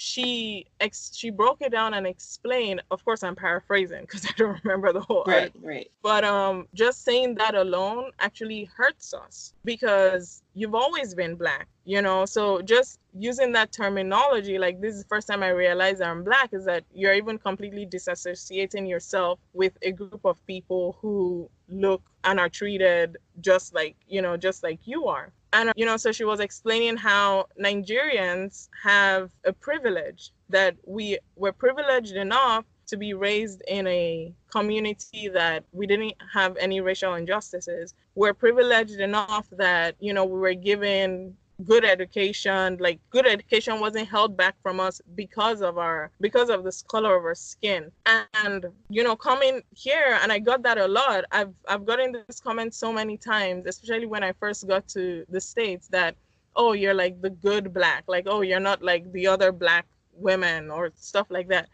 she 0.00 0.64
ex- 0.78 1.10
she 1.12 1.28
broke 1.28 1.60
it 1.60 1.72
down 1.72 1.92
and 1.92 2.06
explained 2.06 2.80
of 2.92 3.04
course 3.04 3.24
i'm 3.24 3.34
paraphrasing 3.34 4.02
because 4.02 4.24
i 4.28 4.30
don't 4.36 4.56
remember 4.62 4.92
the 4.92 5.00
whole 5.00 5.24
right 5.26 5.50
article. 5.50 5.60
right 5.64 5.90
but 6.04 6.22
um 6.22 6.68
just 6.72 7.04
saying 7.04 7.34
that 7.34 7.56
alone 7.56 8.12
actually 8.20 8.70
hurts 8.76 9.12
us 9.12 9.54
because 9.64 10.40
you've 10.54 10.76
always 10.76 11.16
been 11.16 11.34
black 11.34 11.66
you 11.84 12.00
know 12.00 12.24
so 12.24 12.62
just 12.62 13.00
using 13.12 13.50
that 13.50 13.72
terminology 13.72 14.56
like 14.56 14.80
this 14.80 14.94
is 14.94 15.02
the 15.02 15.08
first 15.08 15.26
time 15.26 15.42
i 15.42 15.48
realized 15.48 16.00
i'm 16.00 16.22
black 16.22 16.50
is 16.52 16.64
that 16.64 16.84
you're 16.94 17.14
even 17.14 17.36
completely 17.36 17.84
disassociating 17.84 18.88
yourself 18.88 19.40
with 19.52 19.76
a 19.82 19.90
group 19.90 20.24
of 20.24 20.38
people 20.46 20.96
who 21.02 21.50
look 21.68 22.02
and 22.22 22.38
are 22.38 22.48
treated 22.48 23.16
just 23.40 23.74
like 23.74 23.96
you 24.06 24.22
know 24.22 24.36
just 24.36 24.62
like 24.62 24.78
you 24.84 25.08
are 25.08 25.32
and 25.52 25.72
you 25.76 25.86
know 25.86 25.96
so 25.96 26.12
she 26.12 26.24
was 26.24 26.40
explaining 26.40 26.96
how 26.96 27.46
nigerians 27.60 28.68
have 28.82 29.30
a 29.44 29.52
privilege 29.52 30.30
that 30.48 30.76
we 30.86 31.18
were 31.36 31.52
privileged 31.52 32.12
enough 32.14 32.64
to 32.88 32.96
be 32.96 33.14
raised 33.14 33.62
in 33.68 33.86
a 33.86 34.32
community 34.50 35.28
that 35.28 35.62
we 35.72 35.86
didn't 35.86 36.14
have 36.32 36.56
any 36.56 36.80
racial 36.80 37.14
injustices. 37.14 37.94
We're 38.14 38.34
privileged 38.34 38.98
enough 38.98 39.46
that 39.52 39.94
you 40.00 40.12
know 40.12 40.24
we 40.24 40.38
were 40.40 40.54
given 40.54 41.36
good 41.64 41.84
education 41.84 42.76
like 42.80 43.00
good 43.10 43.26
education 43.26 43.80
wasn't 43.80 44.08
held 44.08 44.36
back 44.36 44.54
from 44.62 44.78
us 44.78 45.00
because 45.16 45.60
of 45.60 45.76
our 45.76 46.10
because 46.20 46.50
of 46.50 46.62
the 46.64 46.82
color 46.88 47.16
of 47.16 47.24
our 47.24 47.34
skin. 47.34 47.90
And 48.06 48.66
you 48.88 49.02
know 49.02 49.16
coming 49.16 49.62
here 49.74 50.18
and 50.22 50.30
i 50.30 50.38
got 50.38 50.62
that 50.62 50.78
a 50.78 50.86
lot. 50.86 51.24
I've 51.32 51.52
i've 51.68 51.84
gotten 51.84 52.12
this 52.12 52.40
comment 52.40 52.74
so 52.74 52.92
many 52.92 53.16
times 53.16 53.66
especially 53.66 54.06
when 54.06 54.22
i 54.22 54.32
first 54.32 54.66
got 54.68 54.86
to 54.88 55.24
the 55.28 55.40
states 55.40 55.88
that 55.88 56.14
oh 56.54 56.72
you're 56.72 56.94
like 56.94 57.20
the 57.20 57.30
good 57.30 57.74
black. 57.74 58.04
Like 58.06 58.26
oh 58.28 58.42
you're 58.42 58.60
not 58.60 58.82
like 58.82 59.10
the 59.12 59.26
other 59.26 59.50
black 59.52 59.86
women 60.12 60.70
or 60.70 60.90
stuff 60.96 61.26
like 61.30 61.48
that 61.48 61.68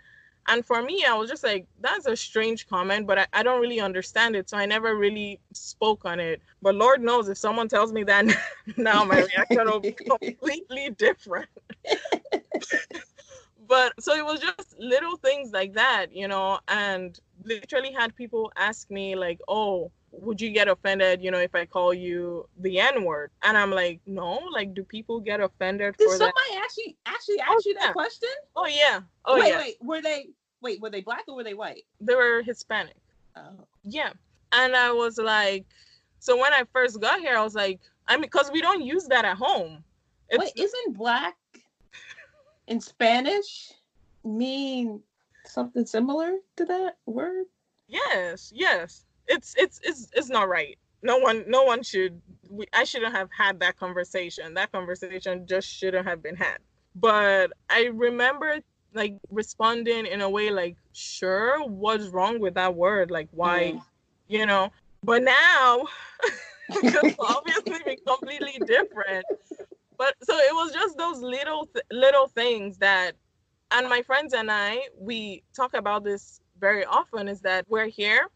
and 0.47 0.65
for 0.65 0.83
me, 0.83 1.05
I 1.09 1.15
was 1.15 1.31
just 1.31 1.43
like, 1.43 1.67
that's 1.81 2.07
a 2.07 2.17
strange 2.17 2.69
comment, 2.69 3.07
but 3.07 3.19
I, 3.19 3.27
I 3.33 3.43
don't 3.43 3.61
really 3.61 3.81
understand 3.81 4.37
it. 4.37 4.51
So 4.51 4.59
I 4.59 4.67
never 4.67 4.97
really 4.97 5.41
spoke 5.53 6.05
on 6.05 6.21
it. 6.21 6.43
But 6.61 6.75
Lord 6.75 7.03
knows 7.03 7.29
if 7.29 7.39
someone 7.39 7.69
tells 7.69 7.93
me 7.93 8.05
that 8.05 8.27
now, 8.77 9.05
my 9.05 9.23
reaction 9.23 9.65
will 9.65 9.81
be 9.81 9.93
completely 10.21 10.91
different. 10.91 11.49
but 13.67 13.93
so 13.99 14.15
it 14.15 14.25
was 14.25 14.41
just 14.41 14.79
little 14.79 15.17
things 15.17 15.53
like 15.53 15.73
that, 15.75 16.07
you 16.13 16.29
know, 16.29 16.59
and 16.69 17.19
literally 17.45 17.93
had 17.93 18.15
people 18.15 18.53
ask 18.57 18.91
me, 18.91 19.17
like, 19.17 19.41
oh, 19.49 19.91
would 20.21 20.41
you 20.41 20.51
get 20.51 20.69
offended, 20.69 21.23
you 21.23 21.31
know, 21.31 21.39
if 21.39 21.55
I 21.55 21.67
call 21.67 21.93
you 21.93 22.49
the 22.59 22.79
N 22.81 23.05
word? 23.05 23.31
And 23.43 23.57
I'm 23.57 23.71
like, 23.71 24.01
no, 24.07 24.41
like, 24.53 24.75
do 24.75 24.83
people 24.83 25.21
get 25.21 25.41
offended 25.41 25.97
Did 25.97 26.11
somebody 26.11 26.33
that? 26.51 26.63
actually 26.65 26.97
actually 27.07 27.41
ask 27.41 27.51
oh, 27.51 27.63
you 27.65 27.75
that 27.75 27.83
oh, 27.83 27.87
yeah. 27.87 27.93
question? 27.93 28.29
Oh 28.57 28.67
yeah. 28.67 29.01
Oh 29.25 29.39
wait, 29.39 29.49
yeah. 29.49 29.59
Wait, 29.59 29.77
were 29.81 30.03
they 30.03 30.29
wait, 30.61 30.81
were 30.81 30.91
they 30.91 31.01
black 31.01 31.25
or 31.29 31.37
were 31.37 31.45
they 31.45 31.55
white? 31.55 31.85
They 32.01 32.15
were 32.15 32.43
Hispanic. 32.43 32.97
Oh. 33.37 33.67
Yeah. 33.83 34.11
And 34.53 34.77
I 34.77 34.93
was 34.93 35.19
like, 35.19 35.67
so 36.21 36.37
when 36.37 36.53
I 36.53 36.63
first 36.73 37.01
got 37.01 37.21
here, 37.21 37.37
I 37.37 37.43
was 37.43 37.55
like, 37.55 37.81
I 38.09 38.15
mean, 38.15 38.23
because 38.23 38.51
we 38.51 38.61
don't 38.61 38.83
use 38.83 39.07
that 39.09 39.25
at 39.25 39.37
home. 39.37 39.83
It's, 40.31 40.39
wait, 40.39 40.53
isn't 40.57 40.97
black 40.97 41.37
in 42.69 42.81
Spanish 42.81 43.73
mean 44.25 45.01
something 45.45 45.85
similar 45.85 46.37
to 46.57 46.65
that 46.65 46.97
word? 47.07 47.45
Yes, 47.89 48.53
yes 48.55 49.05
it's 49.29 49.55
it's 49.57 49.81
it's 49.83 50.09
it's 50.15 50.29
not 50.29 50.49
right. 50.49 50.79
No 51.03 51.19
one 51.19 51.45
no 51.47 51.63
one 51.65 51.83
should 51.83 52.21
we, 52.49 52.67
I 52.73 52.85
shouldn't 52.85 53.15
have 53.15 53.29
had 53.37 53.61
that 53.61 53.79
conversation. 53.79 54.55
That 54.55 54.73
conversation 54.73 55.47
just 55.47 55.69
shouldn't 55.69 56.07
have 56.07 56.23
been 56.23 56.37
had. 56.37 56.59
But 56.95 57.53
I 57.69 57.87
remember 57.87 58.61
like 58.95 59.17
responding 59.31 60.07
in 60.07 60.21
a 60.21 60.31
way 60.31 60.51
like, 60.51 60.77
sure, 60.93 61.65
what's 61.67 62.09
wrong 62.09 62.39
with 62.39 62.55
that 62.55 62.75
word? 62.75 63.11
Like 63.11 63.29
why, 63.33 63.75
mm. 63.75 63.83
you 64.29 64.47
know? 64.47 64.71
But 65.03 65.23
now 65.23 65.87
it's 66.69 67.17
obviously 67.21 67.79
be 67.85 67.99
completely 68.07 68.59
different. 68.67 69.25
But 69.99 70.15
so 70.23 70.37
it 70.37 70.55
was 70.55 70.73
just 70.73 70.97
those 70.97 71.21
little 71.21 71.67
th- 71.67 71.85
little 71.91 72.29
things 72.29 72.79
that 72.79 73.13
and 73.71 73.89
my 73.89 74.03
friends 74.03 74.33
and 74.33 74.51
I 74.51 74.81
we 74.99 75.43
talk 75.55 75.75
about 75.75 76.05
this 76.05 76.41
very 76.59 76.85
often 76.85 77.29
is 77.29 77.41
that 77.41 77.67
we're 77.69 77.89
here 77.89 78.29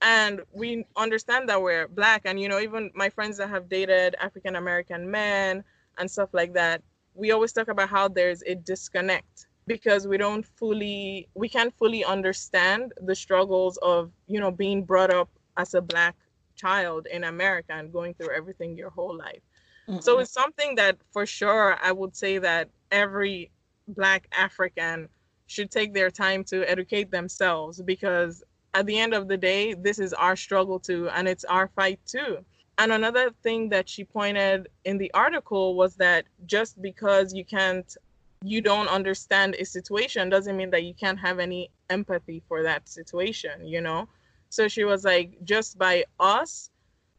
and 0.00 0.40
we 0.52 0.84
understand 0.96 1.48
that 1.48 1.60
we're 1.60 1.88
black 1.88 2.22
and 2.24 2.40
you 2.40 2.48
know 2.48 2.60
even 2.60 2.90
my 2.94 3.08
friends 3.08 3.36
that 3.36 3.48
have 3.48 3.68
dated 3.68 4.14
african 4.20 4.56
american 4.56 5.10
men 5.10 5.64
and 5.98 6.10
stuff 6.10 6.28
like 6.32 6.52
that 6.52 6.82
we 7.14 7.32
always 7.32 7.52
talk 7.52 7.68
about 7.68 7.88
how 7.88 8.06
there's 8.06 8.42
a 8.42 8.54
disconnect 8.54 9.46
because 9.66 10.06
we 10.06 10.16
don't 10.16 10.46
fully 10.46 11.28
we 11.34 11.48
can't 11.48 11.74
fully 11.76 12.04
understand 12.04 12.92
the 13.02 13.14
struggles 13.14 13.76
of 13.78 14.10
you 14.26 14.38
know 14.38 14.50
being 14.50 14.84
brought 14.84 15.10
up 15.10 15.28
as 15.56 15.74
a 15.74 15.80
black 15.80 16.16
child 16.54 17.06
in 17.12 17.24
america 17.24 17.72
and 17.72 17.92
going 17.92 18.14
through 18.14 18.34
everything 18.34 18.76
your 18.76 18.90
whole 18.90 19.16
life 19.16 19.42
mm-hmm. 19.88 20.00
so 20.00 20.18
it's 20.18 20.32
something 20.32 20.76
that 20.76 20.96
for 21.12 21.26
sure 21.26 21.76
i 21.82 21.90
would 21.90 22.14
say 22.16 22.38
that 22.38 22.68
every 22.92 23.50
black 23.88 24.28
african 24.36 25.08
should 25.46 25.70
take 25.70 25.94
their 25.94 26.10
time 26.10 26.44
to 26.44 26.68
educate 26.70 27.10
themselves 27.10 27.80
because 27.82 28.44
at 28.74 28.86
the 28.86 28.98
end 28.98 29.14
of 29.14 29.28
the 29.28 29.36
day, 29.36 29.74
this 29.74 29.98
is 29.98 30.12
our 30.12 30.36
struggle 30.36 30.78
too, 30.78 31.08
and 31.10 31.26
it's 31.28 31.44
our 31.44 31.68
fight 31.68 32.00
too. 32.06 32.44
And 32.78 32.92
another 32.92 33.30
thing 33.42 33.68
that 33.70 33.88
she 33.88 34.04
pointed 34.04 34.68
in 34.84 34.98
the 34.98 35.10
article 35.14 35.74
was 35.74 35.96
that 35.96 36.26
just 36.46 36.80
because 36.80 37.34
you 37.34 37.44
can't, 37.44 37.96
you 38.44 38.60
don't 38.60 38.88
understand 38.88 39.56
a 39.58 39.64
situation 39.64 40.28
doesn't 40.28 40.56
mean 40.56 40.70
that 40.70 40.84
you 40.84 40.94
can't 40.94 41.18
have 41.18 41.40
any 41.40 41.70
empathy 41.90 42.40
for 42.46 42.62
that 42.62 42.88
situation, 42.88 43.66
you 43.66 43.80
know? 43.80 44.08
So 44.50 44.68
she 44.68 44.84
was 44.84 45.04
like, 45.04 45.38
just 45.44 45.76
by 45.76 46.04
us 46.20 46.70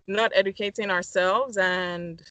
not 0.07 0.31
educating 0.33 0.89
ourselves 0.89 1.57
and 1.57 2.21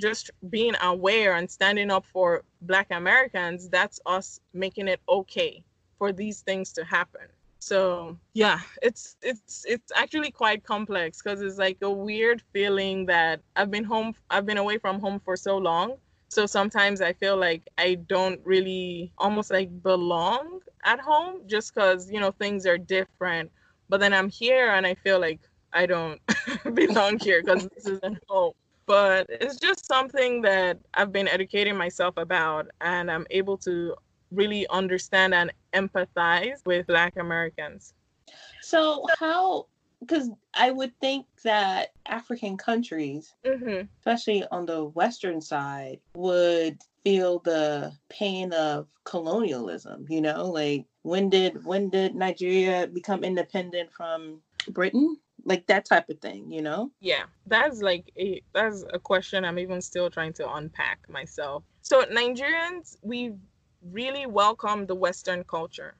just 0.00 0.30
being 0.50 0.74
aware 0.82 1.36
and 1.36 1.48
standing 1.48 1.90
up 1.90 2.04
for 2.04 2.42
Black 2.62 2.88
Americans, 2.90 3.68
that's 3.68 4.00
us 4.06 4.40
making 4.52 4.88
it 4.88 5.00
okay 5.08 5.62
for 5.98 6.12
these 6.12 6.40
things 6.40 6.72
to 6.72 6.84
happen 6.84 7.28
so 7.66 8.16
yeah 8.34 8.60
it's 8.80 9.16
it's 9.22 9.64
it's 9.66 9.90
actually 9.96 10.30
quite 10.30 10.62
complex 10.62 11.20
because 11.20 11.42
it's 11.42 11.58
like 11.58 11.76
a 11.82 11.90
weird 11.90 12.40
feeling 12.52 13.04
that 13.04 13.40
i've 13.56 13.72
been 13.72 13.82
home 13.82 14.14
i've 14.30 14.46
been 14.46 14.58
away 14.58 14.78
from 14.78 15.00
home 15.00 15.20
for 15.24 15.36
so 15.36 15.58
long. 15.58 15.96
So 16.28 16.46
sometimes 16.46 17.00
i 17.00 17.12
feel 17.12 17.36
like 17.36 17.62
i 17.76 17.94
don't 18.08 18.40
really 18.44 19.12
almost 19.18 19.50
like 19.50 19.70
belong 19.82 20.60
at 20.84 21.00
home 21.00 21.40
just 21.48 21.74
because 21.74 22.08
you 22.08 22.20
know 22.20 22.30
things 22.30 22.66
are 22.66 22.78
different. 22.78 23.50
But 23.88 23.98
then 23.98 24.14
i'm 24.14 24.28
here 24.28 24.70
and 24.70 24.86
i 24.86 24.94
feel 24.94 25.18
like 25.20 25.40
i 25.72 25.86
don't 25.86 26.20
belong 26.74 27.18
here 27.18 27.42
because 27.42 27.66
this 27.74 27.86
isn't 27.86 28.18
home. 28.28 28.52
But 28.86 29.26
it's 29.28 29.58
just 29.58 29.86
something 29.86 30.42
that 30.42 30.78
i've 30.94 31.10
been 31.10 31.26
educating 31.26 31.76
myself 31.76 32.14
about 32.16 32.68
and 32.80 33.10
i'm 33.10 33.26
able 33.30 33.58
to 33.58 33.96
really 34.30 34.66
understand 34.68 35.34
and 35.34 35.52
empathize 35.72 36.64
with 36.64 36.86
Black 36.86 37.14
Americans. 37.16 37.94
So, 38.62 39.06
how, 39.18 39.66
because 40.00 40.30
I 40.54 40.70
would 40.70 40.98
think 41.00 41.26
that 41.44 41.92
African 42.06 42.56
countries, 42.56 43.34
mm-hmm. 43.44 43.86
especially 43.98 44.44
on 44.50 44.66
the 44.66 44.84
Western 44.84 45.40
side, 45.40 46.00
would 46.14 46.78
feel 47.04 47.38
the 47.40 47.92
pain 48.08 48.52
of 48.52 48.88
colonialism, 49.04 50.06
you 50.08 50.20
know, 50.20 50.50
like 50.50 50.86
when 51.02 51.30
did 51.30 51.64
when 51.64 51.88
did 51.88 52.14
Nigeria 52.14 52.86
become 52.88 53.22
independent 53.22 53.92
from 53.92 54.40
Britain? 54.68 55.16
like 55.46 55.64
that 55.66 55.84
type 55.84 56.08
of 56.10 56.18
thing 56.18 56.50
you 56.50 56.60
know 56.60 56.90
yeah 57.00 57.22
that's 57.46 57.80
like 57.80 58.12
a 58.18 58.42
that's 58.52 58.84
a 58.92 58.98
question 58.98 59.44
i'm 59.44 59.58
even 59.58 59.80
still 59.80 60.10
trying 60.10 60.32
to 60.32 60.52
unpack 60.54 60.98
myself 61.08 61.62
so 61.82 62.02
nigerians 62.04 62.96
we 63.02 63.32
really 63.92 64.26
welcome 64.26 64.86
the 64.86 64.94
western 64.94 65.44
culture 65.44 65.94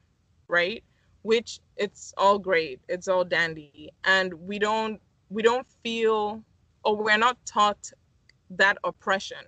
right? 0.49 0.83
Which 1.23 1.61
it's 1.77 2.15
all 2.17 2.39
great 2.39 2.81
it's 2.89 3.09
all 3.09 3.25
dandy. 3.25 3.91
And 4.05 4.33
we 4.35 4.59
don't 4.59 5.01
we 5.31 5.43
don't 5.43 5.67
feel 5.83 6.43
or 6.85 6.97
we're 6.97 7.19
not 7.19 7.37
taught 7.45 7.91
that 8.51 8.79
oppression. 8.85 9.45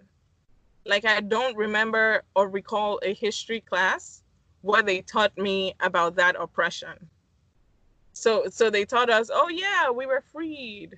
Like 0.85 1.05
i 1.05 1.21
don't 1.21 1.57
remember 1.57 2.23
or 2.35 2.49
recall 2.49 2.99
a 3.03 3.15
history 3.15 3.61
class 3.61 4.23
where 4.63 4.83
they 4.83 5.03
taught 5.03 5.37
me 5.39 5.75
about 5.81 6.17
that 6.17 6.35
oppression. 6.39 7.09
So 8.13 8.47
so 8.51 8.71
they 8.71 8.85
taught 8.85 9.11
us 9.11 9.31
oh 9.33 9.49
yeah 9.49 9.91
we 9.91 10.07
were 10.07 10.23
freed 10.33 10.97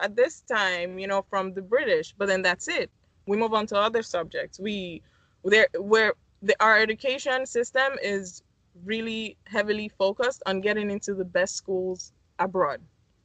at 0.00 0.16
this 0.16 0.40
time 0.40 0.98
you 0.98 1.06
know 1.06 1.22
from 1.22 1.54
the 1.54 1.62
british 1.62 2.14
but 2.16 2.28
then 2.28 2.42
that's 2.42 2.68
it. 2.68 2.90
We 3.26 3.36
move 3.36 3.54
on 3.54 3.66
to 3.68 3.76
other 3.76 4.02
subjects. 4.02 4.60
We 4.60 5.02
there 5.44 5.68
where 5.78 6.14
the, 6.44 6.54
our 6.60 6.78
education 6.78 7.46
system 7.46 7.94
is 8.02 8.42
really 8.84 9.36
heavily 9.46 9.88
focused 9.88 10.42
on 10.46 10.60
getting 10.60 10.90
into 10.90 11.14
the 11.14 11.24
best 11.24 11.56
schools 11.56 12.12
abroad 12.38 12.80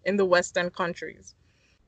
in 0.06 0.16
the 0.16 0.26
western 0.26 0.70
countries. 0.70 1.36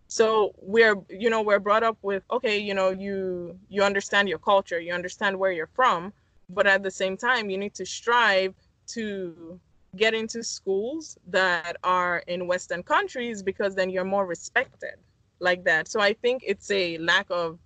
So 0.07 0.53
we're 0.57 0.97
you 1.09 1.29
know 1.29 1.41
we're 1.41 1.59
brought 1.59 1.83
up 1.83 1.97
with 2.01 2.23
okay 2.29 2.57
you 2.57 2.73
know 2.73 2.89
you 2.89 3.57
you 3.69 3.81
understand 3.81 4.27
your 4.27 4.39
culture 4.39 4.79
you 4.79 4.93
understand 4.93 5.39
where 5.39 5.53
you're 5.53 5.73
from 5.73 6.11
but 6.49 6.67
at 6.67 6.83
the 6.83 6.91
same 6.91 7.15
time 7.15 7.49
you 7.49 7.57
need 7.57 7.73
to 7.75 7.85
strive 7.85 8.53
to 8.87 9.57
get 9.95 10.13
into 10.13 10.43
schools 10.43 11.17
that 11.27 11.77
are 11.85 12.23
in 12.27 12.45
western 12.45 12.83
countries 12.83 13.41
because 13.41 13.73
then 13.73 13.89
you're 13.89 14.03
more 14.03 14.25
respected 14.25 14.95
like 15.39 15.63
that. 15.63 15.87
So 15.87 16.01
i 16.01 16.11
think 16.11 16.43
it's 16.45 16.69
a 16.71 16.97
lack 16.97 17.27
of 17.29 17.57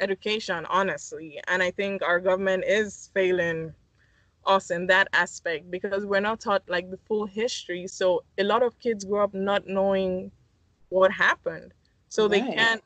education 0.00 0.66
honestly. 0.68 1.40
And 1.48 1.62
i 1.62 1.70
think 1.70 2.02
our 2.02 2.20
government 2.20 2.64
is 2.66 3.10
failing 3.14 3.74
us 4.46 4.70
in 4.70 4.86
that 4.86 5.08
aspect 5.12 5.70
because 5.70 6.04
we're 6.04 6.20
not 6.20 6.40
taught 6.40 6.62
like 6.68 6.90
the 6.90 6.98
full 6.98 7.26
history. 7.26 7.86
So 7.86 8.24
a 8.38 8.44
lot 8.44 8.62
of 8.62 8.78
kids 8.78 9.04
grow 9.04 9.24
up 9.24 9.34
not 9.34 9.66
knowing 9.66 10.30
what 10.90 11.10
happened. 11.10 11.72
So 12.08 12.24
right. 12.24 12.30
they 12.32 12.40
can't 12.40 12.82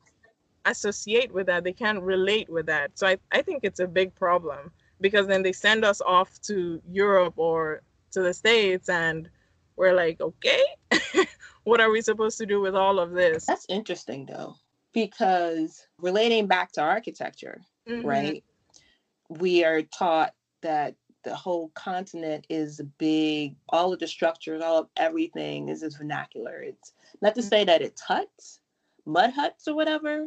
associate 0.65 1.33
with 1.33 1.47
that. 1.47 1.65
They 1.65 1.73
can't 1.73 2.03
relate 2.03 2.49
with 2.49 2.67
that. 2.67 2.99
So 2.99 3.07
I, 3.07 3.19
I 3.33 3.43
think 3.43 3.61
it's 3.63 3.81
a 3.81 3.87
big 3.87 4.15
problem 4.15 4.71
because 5.01 5.27
then 5.27 5.43
they 5.43 5.53
send 5.53 5.85
us 5.85 6.01
off 6.01 6.41
to 6.43 6.83
europe 6.91 7.35
or 7.37 7.83
to 8.11 8.21
the 8.21 8.35
states 8.35 8.89
and 8.89 9.29
we're 9.77 9.95
like 9.95 10.21
okay 10.21 10.65
what 11.65 11.81
are 11.81 11.91
we 11.91 12.01
supposed 12.01 12.39
to 12.39 12.47
do 12.47 12.61
with 12.61 12.75
all 12.75 12.99
of 12.99 13.13
this? 13.13 13.47
That's 13.47 13.67
interesting 13.69 14.27
though 14.27 14.57
because 15.07 15.87
relating 15.99 16.47
back 16.47 16.73
to 16.73 16.81
architecture 16.81 17.61
mm-hmm. 17.89 18.07
right? 18.07 18.45
We 19.29 19.65
are 19.65 19.83
taught 19.83 20.35
that 20.63 20.95
the 21.25 21.35
whole 21.35 21.71
continent 21.71 22.47
is 22.49 22.81
a 22.81 22.85
big 22.85 23.57
all 23.69 23.93
of 23.93 23.99
the 23.99 24.07
structures 24.07 24.63
all 24.63 24.79
of 24.79 24.89
everything 24.97 25.69
is 25.69 25.81
this 25.81 25.97
vernacular. 25.97 26.63
It's 26.63 26.93
not 27.21 27.35
to 27.35 27.41
mm-hmm. 27.41 27.49
say 27.49 27.65
that 27.65 27.83
it's 27.83 28.01
huts 28.01 28.61
mud 29.05 29.31
huts 29.31 29.67
or 29.67 29.75
whatever 29.75 30.27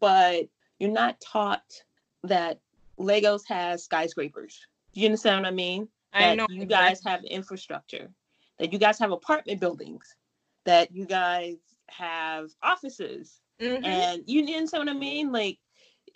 but 0.00 0.48
you're 0.78 0.90
not 0.90 1.20
taught 1.20 1.82
that 2.24 2.60
lagos 2.98 3.44
has 3.46 3.84
skyscrapers. 3.84 4.66
Do 4.92 5.00
you 5.00 5.06
understand 5.06 5.42
what 5.42 5.48
i 5.48 5.54
mean? 5.54 5.88
I 6.12 6.34
know 6.34 6.46
you 6.48 6.64
guys 6.64 7.00
have 7.04 7.22
infrastructure, 7.24 8.10
that 8.58 8.72
you 8.72 8.78
guys 8.78 8.98
have 8.98 9.12
apartment 9.12 9.60
buildings, 9.60 10.16
that 10.64 10.90
you 10.92 11.04
guys 11.04 11.56
have 11.88 12.50
offices, 12.62 13.40
mm-hmm. 13.60 13.84
and 13.84 14.22
you 14.26 14.40
understand 14.56 14.86
what 14.86 14.96
I 14.96 14.98
mean? 14.98 15.32
Like, 15.32 15.58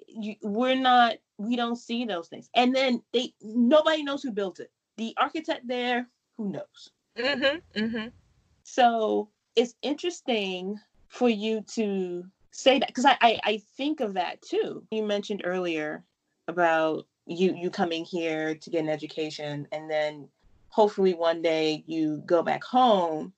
you, 0.09 0.35
we're 0.43 0.75
not, 0.75 1.15
we 1.39 1.57
don't 1.57 1.77
see 1.77 2.05
those 2.05 2.29
things, 2.29 2.49
and 2.55 2.75
then 2.75 3.03
they 3.13 3.33
nobody 3.43 4.03
knows 4.03 4.23
who 4.23 4.31
built 4.33 4.61
it. 4.61 4.71
The 4.97 5.15
architect 5.19 5.67
there, 5.67 6.09
who 6.37 6.51
knows? 6.51 6.91
Mm-hmm. 7.19 7.81
Mm-hmm. 7.81 8.09
So 8.65 9.29
it's 9.57 9.75
interesting 9.83 10.79
for 11.09 11.29
you 11.29 11.63
to 11.75 12.25
say 12.53 12.79
that 12.79 12.89
because 12.89 13.05
I, 13.05 13.17
I 13.21 13.41
I 13.45 13.63
think 13.77 14.01
of 14.01 14.15
that 14.15 14.41
too. 14.43 14.85
You 14.91 15.03
mentioned 15.03 15.43
earlier 15.45 16.05
about 16.49 17.07
you 17.27 17.55
you 17.55 17.71
coming 17.71 18.05
here 18.05 18.55
to 18.55 18.71
get 18.71 18.83
an 18.83 18.89
education 18.89 19.67
and 19.73 19.91
then 19.91 20.29
hopefully 20.69 21.15
one 21.15 21.43
day 21.43 21.85
you 21.87 22.23
go 22.27 22.43
back 22.43 22.65
home 22.65 23.33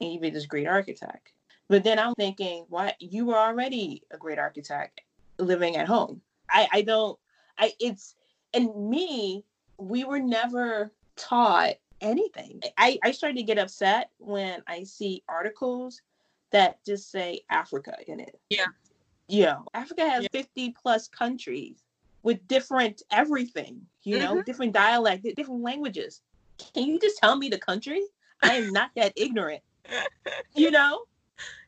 and 0.00 0.12
you 0.12 0.20
be 0.20 0.30
this 0.30 0.46
great 0.46 0.66
architect 0.66 1.32
but 1.70 1.84
then 1.84 1.98
i'm 1.98 2.14
thinking 2.14 2.66
why 2.68 2.92
you 3.00 3.24
were 3.24 3.38
already 3.38 4.02
a 4.10 4.18
great 4.18 4.38
architect 4.38 5.00
living 5.38 5.76
at 5.76 5.86
home 5.86 6.20
i 6.50 6.68
i 6.72 6.82
don't 6.82 7.18
i 7.58 7.72
it's 7.80 8.16
and 8.52 8.74
me 8.90 9.44
we 9.78 10.04
were 10.04 10.20
never 10.20 10.92
taught 11.16 11.74
anything 12.02 12.60
i 12.76 12.98
i 13.02 13.10
started 13.10 13.36
to 13.36 13.42
get 13.42 13.58
upset 13.58 14.10
when 14.18 14.62
i 14.66 14.82
see 14.82 15.22
articles 15.28 16.02
that 16.50 16.84
just 16.84 17.10
say 17.10 17.40
africa 17.50 17.94
in 18.06 18.20
it 18.20 18.38
yeah 18.50 18.66
you 19.28 19.44
know 19.44 19.64
africa 19.72 20.08
has 20.08 20.24
yeah. 20.24 20.28
50 20.42 20.74
plus 20.82 21.08
countries 21.08 21.84
with 22.22 22.46
different 22.48 23.02
everything, 23.10 23.80
you 24.02 24.18
know, 24.18 24.34
mm-hmm. 24.34 24.42
different 24.42 24.72
dialect, 24.72 25.26
different 25.36 25.62
languages. 25.62 26.20
Can 26.74 26.84
you 26.84 26.98
just 26.98 27.18
tell 27.18 27.36
me 27.36 27.48
the 27.48 27.58
country? 27.58 28.02
I 28.42 28.54
am 28.54 28.72
not 28.72 28.90
that 28.96 29.12
ignorant. 29.16 29.62
You 30.54 30.70
know? 30.70 31.04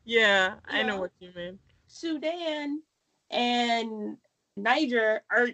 Yeah, 0.04 0.54
you 0.54 0.78
I 0.78 0.82
know, 0.82 0.88
know 0.88 1.00
what 1.00 1.12
you 1.20 1.30
mean. 1.34 1.58
Sudan 1.86 2.82
and 3.30 4.16
Niger 4.56 5.22
are 5.30 5.48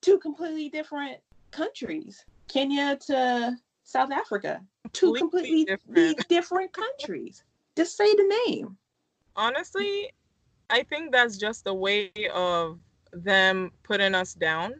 two 0.00 0.18
completely 0.18 0.68
different 0.68 1.18
countries. 1.50 2.24
Kenya 2.48 2.98
to 3.06 3.56
South 3.84 4.10
Africa, 4.10 4.60
two 4.92 5.12
completely, 5.14 5.64
completely 5.64 6.14
different. 6.14 6.28
different 6.28 6.72
countries. 6.72 7.44
Just 7.76 7.96
say 7.96 8.12
the 8.14 8.42
name. 8.46 8.76
Honestly, 9.36 10.12
I 10.68 10.82
think 10.82 11.12
that's 11.12 11.38
just 11.38 11.66
a 11.66 11.74
way 11.74 12.10
of 12.34 12.78
them 13.12 13.70
putting 13.82 14.14
us 14.14 14.34
down 14.34 14.74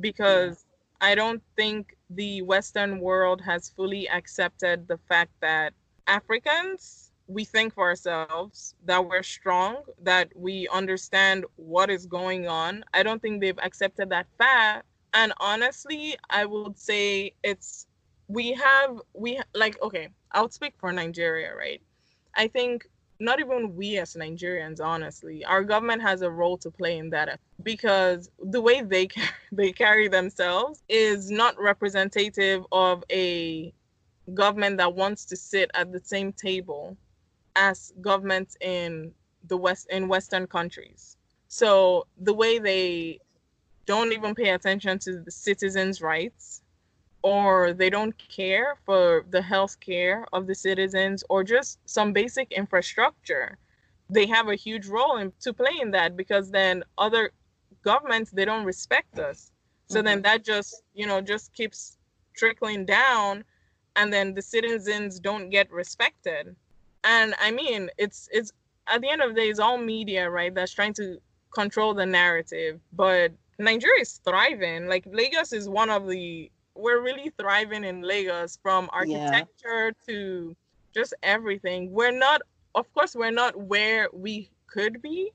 because 0.00 0.64
yeah. 1.00 1.08
I 1.10 1.14
don't 1.14 1.42
think 1.56 1.96
the 2.10 2.42
Western 2.42 3.00
world 3.00 3.40
has 3.42 3.68
fully 3.68 4.08
accepted 4.08 4.88
the 4.88 4.98
fact 5.08 5.32
that 5.40 5.72
Africans, 6.06 7.07
we 7.28 7.44
think 7.44 7.74
for 7.74 7.84
ourselves, 7.84 8.74
that 8.86 9.06
we're 9.06 9.22
strong, 9.22 9.82
that 10.02 10.32
we 10.34 10.66
understand 10.72 11.44
what 11.56 11.90
is 11.90 12.06
going 12.06 12.48
on. 12.48 12.82
I 12.94 13.02
don't 13.02 13.20
think 13.20 13.40
they've 13.40 13.58
accepted 13.62 14.08
that 14.10 14.26
fact. 14.38 14.86
And 15.12 15.32
honestly, 15.38 16.16
I 16.30 16.46
would 16.46 16.78
say 16.78 17.34
it's, 17.44 17.86
we 18.28 18.52
have, 18.52 19.00
we 19.12 19.40
like, 19.54 19.80
okay, 19.82 20.08
I'll 20.32 20.50
speak 20.50 20.74
for 20.78 20.90
Nigeria, 20.90 21.54
right? 21.54 21.82
I 22.34 22.48
think 22.48 22.86
not 23.20 23.40
even 23.40 23.74
we 23.76 23.98
as 23.98 24.14
Nigerians, 24.14 24.80
honestly, 24.80 25.44
our 25.44 25.64
government 25.64 26.02
has 26.02 26.22
a 26.22 26.30
role 26.30 26.56
to 26.58 26.70
play 26.70 26.98
in 26.98 27.10
that 27.10 27.40
because 27.62 28.30
the 28.42 28.60
way 28.60 28.82
they 28.82 29.08
they 29.52 29.72
carry 29.72 30.08
themselves 30.08 30.82
is 30.88 31.30
not 31.30 31.60
representative 31.60 32.64
of 32.70 33.02
a 33.10 33.72
government 34.34 34.76
that 34.78 34.94
wants 34.94 35.24
to 35.24 35.36
sit 35.36 35.70
at 35.74 35.90
the 35.90 36.00
same 36.04 36.32
table 36.32 36.96
as 37.58 37.92
governments 38.00 38.56
in 38.60 39.12
the 39.48 39.56
west 39.56 39.86
in 39.90 40.08
Western 40.08 40.46
countries. 40.46 41.16
So 41.48 42.06
the 42.28 42.34
way 42.34 42.58
they 42.58 43.18
don't 43.86 44.12
even 44.12 44.34
pay 44.34 44.50
attention 44.50 44.98
to 45.00 45.20
the 45.20 45.30
citizens' 45.30 46.00
rights 46.00 46.62
or 47.22 47.72
they 47.72 47.90
don't 47.90 48.16
care 48.28 48.76
for 48.84 49.24
the 49.30 49.42
health 49.42 49.80
care 49.80 50.26
of 50.32 50.46
the 50.46 50.54
citizens 50.54 51.24
or 51.28 51.42
just 51.42 51.78
some 51.84 52.12
basic 52.12 52.52
infrastructure 52.52 53.58
they 54.10 54.26
have 54.26 54.48
a 54.48 54.54
huge 54.54 54.86
role 54.86 55.18
in, 55.18 55.32
to 55.40 55.52
play 55.52 55.76
in 55.80 55.90
that 55.90 56.16
because 56.16 56.50
then 56.50 56.82
other 56.96 57.30
governments 57.82 58.30
they 58.30 58.44
don't 58.44 58.64
respect 58.64 59.18
us 59.18 59.50
so 59.88 59.98
mm-hmm. 59.98 60.06
then 60.06 60.22
that 60.22 60.44
just 60.44 60.82
you 60.94 61.06
know 61.06 61.20
just 61.20 61.52
keeps 61.52 61.98
trickling 62.34 62.84
down 62.84 63.44
and 63.96 64.12
then 64.12 64.32
the 64.34 64.42
citizens 64.42 65.18
don't 65.18 65.50
get 65.50 65.70
respected 65.72 66.54
and 67.04 67.34
i 67.40 67.50
mean 67.50 67.90
it's 67.98 68.28
it's 68.32 68.52
at 68.86 69.00
the 69.00 69.08
end 69.08 69.20
of 69.22 69.34
the 69.34 69.40
day 69.40 69.48
it's 69.48 69.58
all 69.58 69.78
media 69.78 70.28
right 70.28 70.54
that's 70.54 70.72
trying 70.72 70.92
to 70.94 71.18
control 71.50 71.94
the 71.94 72.04
narrative 72.06 72.80
but 72.92 73.32
nigeria 73.58 74.02
is 74.02 74.20
thriving 74.24 74.86
like 74.88 75.04
lagos 75.06 75.52
is 75.52 75.68
one 75.68 75.90
of 75.90 76.06
the 76.06 76.50
we're 76.78 77.02
really 77.02 77.32
thriving 77.38 77.84
in 77.84 78.02
Lagos 78.02 78.58
from 78.62 78.88
architecture 78.92 79.86
yeah. 79.86 80.06
to 80.06 80.56
just 80.94 81.12
everything. 81.22 81.90
We're 81.90 82.16
not, 82.16 82.40
of 82.74 82.92
course, 82.94 83.14
we're 83.14 83.32
not 83.32 83.56
where 83.56 84.08
we 84.12 84.48
could 84.68 85.02
be, 85.02 85.32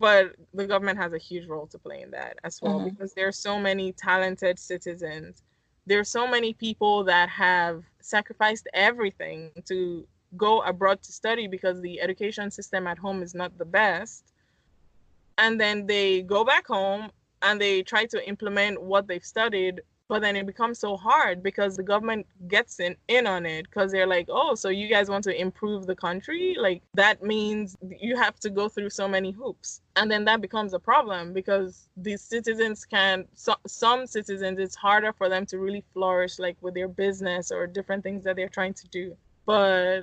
but 0.00 0.34
the 0.52 0.66
government 0.66 0.98
has 0.98 1.12
a 1.12 1.18
huge 1.18 1.46
role 1.46 1.66
to 1.68 1.78
play 1.78 2.02
in 2.02 2.10
that 2.10 2.38
as 2.42 2.60
well 2.60 2.80
mm-hmm. 2.80 2.88
because 2.88 3.14
there 3.14 3.28
are 3.28 3.32
so 3.32 3.58
many 3.58 3.92
talented 3.92 4.58
citizens. 4.58 5.42
There 5.86 6.00
are 6.00 6.04
so 6.04 6.26
many 6.26 6.52
people 6.52 7.04
that 7.04 7.28
have 7.28 7.84
sacrificed 8.00 8.66
everything 8.74 9.50
to 9.66 10.06
go 10.36 10.62
abroad 10.62 11.02
to 11.02 11.12
study 11.12 11.46
because 11.46 11.80
the 11.80 12.00
education 12.00 12.50
system 12.50 12.86
at 12.86 12.98
home 12.98 13.22
is 13.22 13.34
not 13.34 13.56
the 13.58 13.64
best. 13.64 14.32
And 15.38 15.60
then 15.60 15.86
they 15.86 16.22
go 16.22 16.44
back 16.44 16.66
home 16.66 17.10
and 17.42 17.60
they 17.60 17.82
try 17.82 18.06
to 18.06 18.28
implement 18.28 18.80
what 18.82 19.06
they've 19.06 19.24
studied 19.24 19.80
but 20.08 20.20
then 20.20 20.36
it 20.36 20.46
becomes 20.46 20.78
so 20.78 20.96
hard 20.96 21.42
because 21.42 21.76
the 21.76 21.82
government 21.82 22.26
gets 22.46 22.78
in, 22.78 22.94
in 23.08 23.26
on 23.26 23.46
it 23.46 23.64
because 23.64 23.90
they're 23.90 24.06
like 24.06 24.26
oh 24.28 24.54
so 24.54 24.68
you 24.68 24.88
guys 24.88 25.08
want 25.08 25.24
to 25.24 25.40
improve 25.40 25.86
the 25.86 25.96
country? 25.96 26.56
Like 26.58 26.82
that 26.94 27.22
means 27.22 27.76
you 28.00 28.16
have 28.16 28.38
to 28.40 28.50
go 28.50 28.68
through 28.68 28.90
so 28.90 29.08
many 29.08 29.32
hoops. 29.32 29.80
And 29.96 30.10
then 30.10 30.24
that 30.26 30.40
becomes 30.40 30.74
a 30.74 30.78
problem 30.78 31.32
because 31.32 31.88
these 31.96 32.20
citizens 32.20 32.84
can 32.84 33.24
so, 33.34 33.54
some 33.66 34.06
citizens 34.06 34.58
it's 34.58 34.76
harder 34.76 35.12
for 35.12 35.28
them 35.28 35.46
to 35.46 35.58
really 35.58 35.84
flourish 35.92 36.38
like 36.38 36.56
with 36.60 36.74
their 36.74 36.88
business 36.88 37.50
or 37.50 37.66
different 37.66 38.02
things 38.02 38.24
that 38.24 38.36
they're 38.36 38.48
trying 38.48 38.74
to 38.74 38.88
do. 38.88 39.16
But 39.46 40.02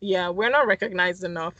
yeah 0.00 0.28
we're 0.28 0.50
not 0.50 0.66
recognized 0.66 1.24
enough 1.24 1.54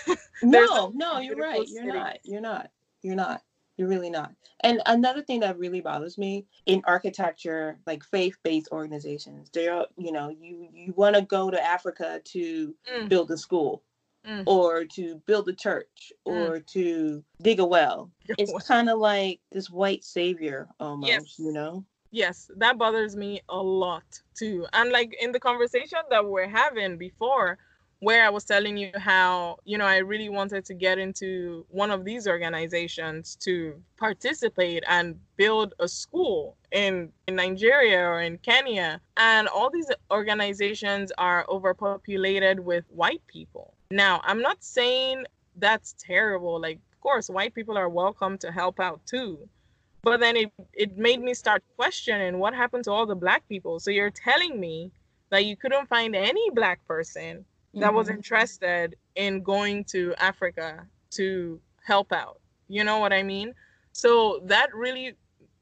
no 0.42 0.92
no 0.94 1.18
you're 1.18 1.36
right 1.36 1.68
you're 1.68 1.92
not 1.92 2.18
you're 2.24 2.40
not 2.40 2.70
you're 3.02 3.16
not 3.16 3.42
you're 3.76 3.88
really 3.88 4.10
not. 4.10 4.32
And 4.60 4.80
another 4.86 5.22
thing 5.22 5.40
that 5.40 5.58
really 5.58 5.80
bothers 5.80 6.18
me 6.18 6.46
in 6.66 6.82
architecture, 6.86 7.78
like 7.86 8.04
faith-based 8.04 8.68
organizations, 8.70 9.50
they're 9.52 9.86
you 9.96 10.12
know, 10.12 10.28
you 10.28 10.68
you 10.72 10.92
want 10.96 11.16
to 11.16 11.22
go 11.22 11.50
to 11.50 11.62
Africa 11.62 12.20
to 12.24 12.74
mm. 12.90 13.08
build 13.08 13.30
a 13.30 13.36
school. 13.36 13.82
Mm. 14.24 14.44
Or 14.46 14.84
to 14.84 15.20
build 15.26 15.48
a 15.48 15.52
church, 15.52 16.12
mm. 16.28 16.32
or 16.32 16.60
to 16.60 17.24
dig 17.42 17.58
a 17.58 17.66
well. 17.66 18.08
It's 18.38 18.52
kind 18.68 18.88
of 18.88 19.00
like 19.00 19.40
this 19.50 19.68
white 19.68 20.04
savior 20.04 20.68
almost, 20.78 21.10
yes. 21.10 21.38
you 21.40 21.52
know? 21.52 21.84
Yes, 22.12 22.48
that 22.58 22.78
bothers 22.78 23.16
me 23.16 23.40
a 23.48 23.60
lot 23.60 24.04
too. 24.36 24.64
And 24.74 24.92
like 24.92 25.16
in 25.20 25.32
the 25.32 25.40
conversation 25.40 25.98
that 26.10 26.24
we're 26.24 26.48
having 26.48 26.98
before, 26.98 27.58
where 28.02 28.26
I 28.26 28.30
was 28.30 28.42
telling 28.42 28.76
you 28.76 28.90
how, 28.96 29.58
you 29.64 29.78
know, 29.78 29.84
I 29.84 29.98
really 29.98 30.28
wanted 30.28 30.64
to 30.64 30.74
get 30.74 30.98
into 30.98 31.64
one 31.70 31.92
of 31.92 32.04
these 32.04 32.26
organizations 32.26 33.36
to 33.42 33.80
participate 33.96 34.82
and 34.88 35.14
build 35.36 35.74
a 35.78 35.86
school 35.86 36.56
in, 36.72 37.12
in 37.28 37.36
Nigeria 37.36 38.00
or 38.00 38.20
in 38.20 38.38
Kenya. 38.38 39.00
And 39.18 39.46
all 39.46 39.70
these 39.70 39.88
organizations 40.10 41.12
are 41.16 41.46
overpopulated 41.48 42.58
with 42.58 42.84
white 42.90 43.24
people. 43.28 43.72
Now, 43.92 44.20
I'm 44.24 44.42
not 44.42 44.64
saying 44.64 45.24
that's 45.54 45.94
terrible. 45.96 46.60
Like, 46.60 46.80
of 46.92 47.00
course, 47.00 47.30
white 47.30 47.54
people 47.54 47.78
are 47.78 47.88
welcome 47.88 48.36
to 48.38 48.50
help 48.50 48.80
out 48.80 49.00
too. 49.06 49.38
But 50.02 50.18
then 50.18 50.34
it, 50.34 50.52
it 50.72 50.98
made 50.98 51.22
me 51.22 51.34
start 51.34 51.62
questioning 51.76 52.40
what 52.40 52.52
happened 52.52 52.82
to 52.84 52.90
all 52.90 53.06
the 53.06 53.14
black 53.14 53.48
people. 53.48 53.78
So 53.78 53.92
you're 53.92 54.10
telling 54.10 54.58
me 54.58 54.90
that 55.30 55.44
you 55.44 55.56
couldn't 55.56 55.88
find 55.88 56.16
any 56.16 56.50
black 56.50 56.84
person 56.88 57.44
that 57.74 57.86
mm-hmm. 57.86 57.96
was 57.96 58.08
interested 58.08 58.96
in 59.14 59.42
going 59.42 59.84
to 59.84 60.14
Africa 60.18 60.86
to 61.12 61.60
help 61.84 62.12
out. 62.12 62.40
You 62.68 62.84
know 62.84 62.98
what 62.98 63.12
I 63.12 63.22
mean? 63.22 63.54
So 63.92 64.40
that 64.46 64.74
really 64.74 65.14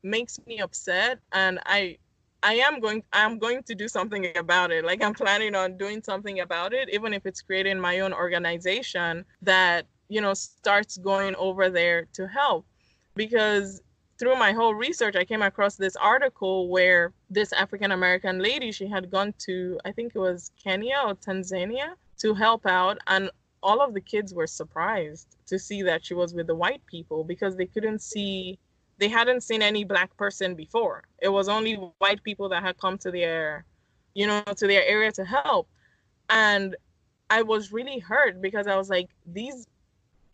makes 0.02 0.38
me 0.46 0.60
upset 0.60 1.18
and 1.32 1.58
I 1.66 1.98
I 2.42 2.54
am 2.54 2.80
going 2.80 3.02
I'm 3.12 3.38
going 3.38 3.62
to 3.64 3.74
do 3.74 3.86
something 3.86 4.34
about 4.36 4.70
it. 4.70 4.84
Like 4.84 5.02
I'm 5.02 5.12
planning 5.12 5.54
on 5.54 5.76
doing 5.76 6.02
something 6.02 6.40
about 6.40 6.72
it 6.72 6.88
even 6.90 7.12
if 7.12 7.26
it's 7.26 7.42
creating 7.42 7.78
my 7.78 8.00
own 8.00 8.12
organization 8.12 9.24
that, 9.42 9.86
you 10.08 10.20
know, 10.20 10.34
starts 10.34 10.96
going 10.96 11.34
over 11.36 11.68
there 11.68 12.06
to 12.14 12.26
help 12.26 12.66
because 13.14 13.82
through 14.20 14.36
my 14.36 14.52
whole 14.52 14.74
research, 14.74 15.16
I 15.16 15.24
came 15.24 15.40
across 15.40 15.76
this 15.76 15.96
article 15.96 16.68
where 16.68 17.14
this 17.30 17.54
African 17.54 17.90
American 17.90 18.38
lady, 18.38 18.70
she 18.70 18.86
had 18.86 19.10
gone 19.10 19.32
to, 19.46 19.80
I 19.86 19.92
think 19.92 20.12
it 20.14 20.18
was 20.18 20.52
Kenya 20.62 21.02
or 21.06 21.14
Tanzania 21.14 21.94
to 22.18 22.34
help 22.34 22.66
out. 22.66 22.98
And 23.06 23.30
all 23.62 23.80
of 23.80 23.94
the 23.94 24.00
kids 24.00 24.34
were 24.34 24.46
surprised 24.46 25.38
to 25.46 25.58
see 25.58 25.80
that 25.82 26.04
she 26.04 26.12
was 26.12 26.34
with 26.34 26.48
the 26.48 26.54
white 26.54 26.84
people 26.84 27.24
because 27.24 27.56
they 27.56 27.64
couldn't 27.64 28.02
see, 28.02 28.58
they 28.98 29.08
hadn't 29.08 29.42
seen 29.42 29.62
any 29.62 29.84
black 29.84 30.14
person 30.18 30.54
before. 30.54 31.02
It 31.20 31.30
was 31.30 31.48
only 31.48 31.74
white 31.98 32.22
people 32.22 32.50
that 32.50 32.62
had 32.62 32.76
come 32.76 32.98
to 32.98 33.10
their, 33.10 33.64
you 34.12 34.26
know, 34.26 34.42
to 34.54 34.66
their 34.66 34.84
area 34.84 35.12
to 35.12 35.24
help. 35.24 35.66
And 36.28 36.76
I 37.30 37.40
was 37.40 37.72
really 37.72 38.00
hurt 38.00 38.42
because 38.42 38.66
I 38.66 38.76
was 38.76 38.90
like, 38.90 39.08
these 39.24 39.66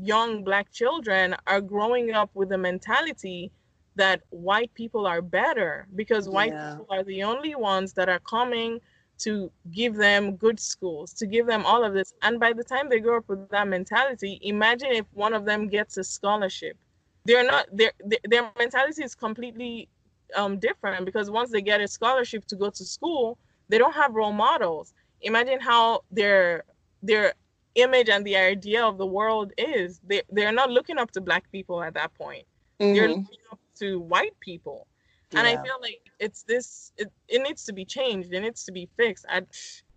young 0.01 0.43
black 0.43 0.73
children 0.73 1.37
are 1.47 1.61
growing 1.61 2.11
up 2.11 2.31
with 2.35 2.51
a 2.51 2.59
mentality 2.59 3.53
that 3.97 4.23
white 4.31 4.73
people 4.75 5.07
are 5.07 5.23
better 5.23 5.87
because 5.95 6.29
white 6.29 6.53
yeah. 6.53 6.77
people 6.77 6.87
are 6.91 7.03
the 7.05 7.23
only 7.23 7.55
ones 7.55 7.93
that 7.95 8.09
are 8.09 8.21
coming 8.21 8.81
to 9.19 9.51
give 9.73 9.95
them 9.95 10.37
good 10.37 10.61
schools, 10.61 11.13
to 11.15 11.27
give 11.27 11.47
them 11.47 11.65
all 11.65 11.83
of 11.83 11.95
this. 11.95 12.13
And 12.23 12.39
by 12.39 12.53
the 12.53 12.65
time 12.65 12.89
they 12.89 13.01
grow 13.01 13.19
up 13.19 13.29
with 13.29 13.49
that 13.49 13.67
mentality, 13.67 14.39
imagine 14.43 14.91
if 14.93 15.07
one 15.15 15.33
of 15.33 15.45
them 15.45 15.69
gets 15.69 15.97
a 15.97 16.05
scholarship. 16.05 16.77
They're 17.25 17.45
not 17.45 17.67
their 17.73 17.93
their 18.25 18.51
mentality 18.57 19.03
is 19.03 19.15
completely 19.15 19.89
um, 20.37 20.59
different 20.59 21.05
because 21.05 21.31
once 21.31 21.51
they 21.51 21.63
get 21.63 21.81
a 21.81 21.89
scholarship 21.89 22.45
to 22.47 22.57
go 22.57 22.71
to 22.71 22.85
school, 22.85 23.39
they 23.69 23.79
don't 23.79 23.95
have 23.95 24.15
role 24.15 24.33
models. 24.33 24.93
Imagine 25.23 25.59
how 25.61 26.03
their 26.11 26.63
their 27.03 27.35
image 27.75 28.09
and 28.09 28.25
the 28.25 28.37
idea 28.37 28.85
of 28.85 28.97
the 28.99 29.07
world 29.07 29.53
is. 29.59 30.01
They 30.07 30.23
they're 30.31 30.53
not 30.53 30.71
looking 30.71 30.99
up 30.99 31.11
to 31.13 31.21
black 31.21 31.51
people 31.51 31.83
at 31.83 31.95
that 31.95 32.15
point. 32.15 32.45
Mm-hmm. 32.81 32.95
They're 32.95 33.09
looking 33.09 33.45
up 33.51 33.59
to 33.79 34.01
white 34.01 34.39
people. 34.41 34.87
Yeah. 35.33 35.41
And 35.41 35.49
I 35.49 35.63
feel 35.63 35.77
like 35.81 36.01
it's 36.19 36.43
this 36.45 36.93
it, 36.97 37.11
it 37.29 37.43
needs 37.43 37.65
to 37.65 37.73
be 37.73 37.85
changed. 37.85 38.33
It 38.33 38.41
needs 38.41 38.65
to 38.65 38.73
be 38.73 38.89
fixed. 38.97 39.27
I 39.29 39.43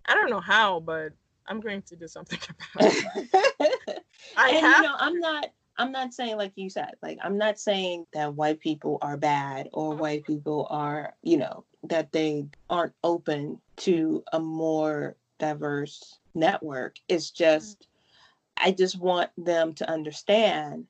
I 0.06 0.16
don't 0.16 0.30
know 0.30 0.40
how, 0.40 0.80
but 0.80 1.14
I'm 1.48 1.60
going 1.60 1.82
to 1.84 1.96
do 1.96 2.08
something 2.08 2.40
about 2.76 2.94
it. 2.94 4.04
I 4.38 4.50
and, 4.50 4.60
have 4.60 4.78
you 4.78 4.84
know, 4.84 4.96
I'm 4.98 5.20
not 5.20 5.50
I'm 5.78 5.92
not 5.92 6.14
saying 6.14 6.38
like 6.38 6.54
you 6.56 6.70
said, 6.70 6.92
like 7.02 7.18
I'm 7.24 7.38
not 7.38 7.60
saying 7.60 8.06
that 8.14 8.34
white 8.34 8.60
people 8.60 8.98
are 9.02 9.18
bad 9.18 9.70
or 9.74 9.92
mm-hmm. 9.92 10.02
white 10.02 10.26
people 10.26 10.68
are, 10.70 11.14
you 11.24 11.38
know, 11.38 11.64
that 11.84 12.12
they 12.12 12.46
aren't 12.70 12.94
open 13.04 13.62
to 13.78 14.24
a 14.34 14.40
more 14.40 15.16
diverse 15.40 16.20
network. 16.36 16.98
It's 17.08 17.32
just 17.32 17.80
mm-hmm. 17.80 18.70
I 18.70 18.72
just 18.72 19.00
want 19.00 19.30
them 19.38 19.74
to 19.76 19.90
understand 19.90 20.86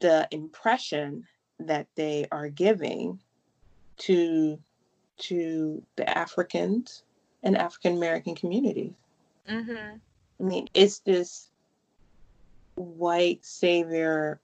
the 0.00 0.26
impression 0.30 1.24
that 1.66 1.86
they 1.94 2.26
are 2.30 2.48
giving 2.48 3.18
to 3.98 4.58
to 5.18 5.82
the 5.96 6.18
Africans 6.18 7.04
and 7.42 7.56
African 7.56 7.96
American 7.96 8.34
communities. 8.34 8.92
Mm-hmm. 9.48 9.96
I 10.40 10.42
mean, 10.42 10.68
it's 10.74 11.00
this 11.00 11.50
white 12.74 13.44
savior 13.44 14.40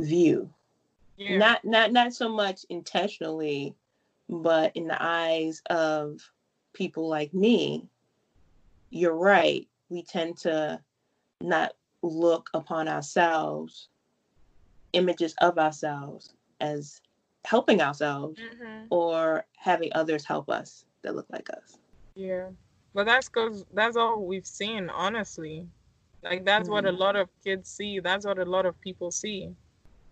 view. 0.00 0.50
Yeah. 1.16 1.36
Not 1.36 1.64
not 1.64 1.92
not 1.92 2.14
so 2.14 2.28
much 2.28 2.64
intentionally, 2.68 3.74
but 4.28 4.74
in 4.74 4.88
the 4.88 5.00
eyes 5.00 5.62
of 5.70 6.20
people 6.72 7.08
like 7.08 7.32
me, 7.34 7.86
you're 8.90 9.16
right. 9.16 9.68
We 9.88 10.02
tend 10.02 10.38
to 10.38 10.80
not 11.40 11.74
look 12.02 12.50
upon 12.54 12.88
ourselves 12.88 13.88
images 14.92 15.34
of 15.40 15.58
ourselves 15.58 16.34
as 16.60 17.00
helping 17.44 17.80
ourselves 17.80 18.40
mm-hmm. 18.40 18.86
or 18.90 19.44
having 19.56 19.90
others 19.94 20.24
help 20.24 20.48
us 20.48 20.84
that 21.02 21.14
look 21.14 21.26
like 21.30 21.48
us. 21.50 21.78
Yeah. 22.14 22.48
But 22.94 23.06
that's 23.06 23.28
because 23.28 23.64
that's 23.72 23.96
all 23.96 24.24
we've 24.24 24.46
seen, 24.46 24.90
honestly. 24.90 25.66
Like, 26.22 26.44
that's 26.44 26.64
mm-hmm. 26.64 26.72
what 26.72 26.84
a 26.84 26.90
mm-hmm. 26.90 27.00
lot 27.00 27.16
of 27.16 27.28
kids 27.42 27.70
see. 27.70 28.00
That's 28.00 28.26
what 28.26 28.38
a 28.38 28.44
lot 28.44 28.66
of 28.66 28.80
people 28.80 29.10
see. 29.10 29.50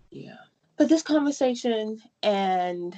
Yeah. 0.09 0.37
But 0.77 0.89
this 0.89 1.03
conversation 1.03 2.01
and 2.23 2.97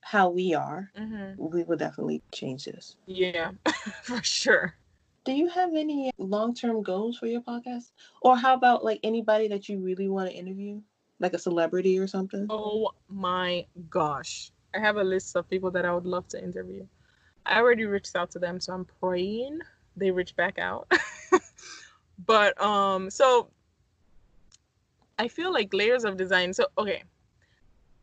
how 0.00 0.30
we 0.30 0.54
are, 0.54 0.90
mm-hmm. 0.98 1.34
we 1.38 1.62
will 1.62 1.76
definitely 1.76 2.22
change 2.32 2.64
this. 2.64 2.96
Yeah, 3.06 3.52
for 4.02 4.22
sure. 4.22 4.74
Do 5.24 5.32
you 5.32 5.48
have 5.48 5.74
any 5.74 6.10
long 6.18 6.54
term 6.54 6.82
goals 6.82 7.18
for 7.18 7.26
your 7.26 7.42
podcast? 7.42 7.92
Or 8.22 8.36
how 8.36 8.54
about 8.54 8.84
like 8.84 9.00
anybody 9.02 9.48
that 9.48 9.68
you 9.68 9.78
really 9.78 10.08
want 10.08 10.30
to 10.30 10.34
interview? 10.34 10.80
Like 11.20 11.34
a 11.34 11.38
celebrity 11.38 11.98
or 11.98 12.06
something? 12.06 12.46
Oh 12.50 12.90
my 13.08 13.66
gosh. 13.88 14.50
I 14.74 14.78
have 14.78 14.96
a 14.96 15.04
list 15.04 15.36
of 15.36 15.48
people 15.48 15.70
that 15.72 15.84
I 15.84 15.94
would 15.94 16.06
love 16.06 16.26
to 16.28 16.42
interview. 16.42 16.86
I 17.46 17.58
already 17.58 17.84
reached 17.84 18.16
out 18.16 18.30
to 18.32 18.38
them, 18.38 18.60
so 18.60 18.72
I'm 18.72 18.86
praying 19.00 19.60
they 19.96 20.10
reach 20.10 20.34
back 20.36 20.58
out. 20.58 20.90
but 22.26 22.60
um 22.60 23.10
so 23.10 23.48
I 25.18 25.28
feel 25.28 25.52
like 25.52 25.72
layers 25.74 26.04
of 26.04 26.16
design. 26.16 26.52
So 26.52 26.66
okay. 26.78 27.04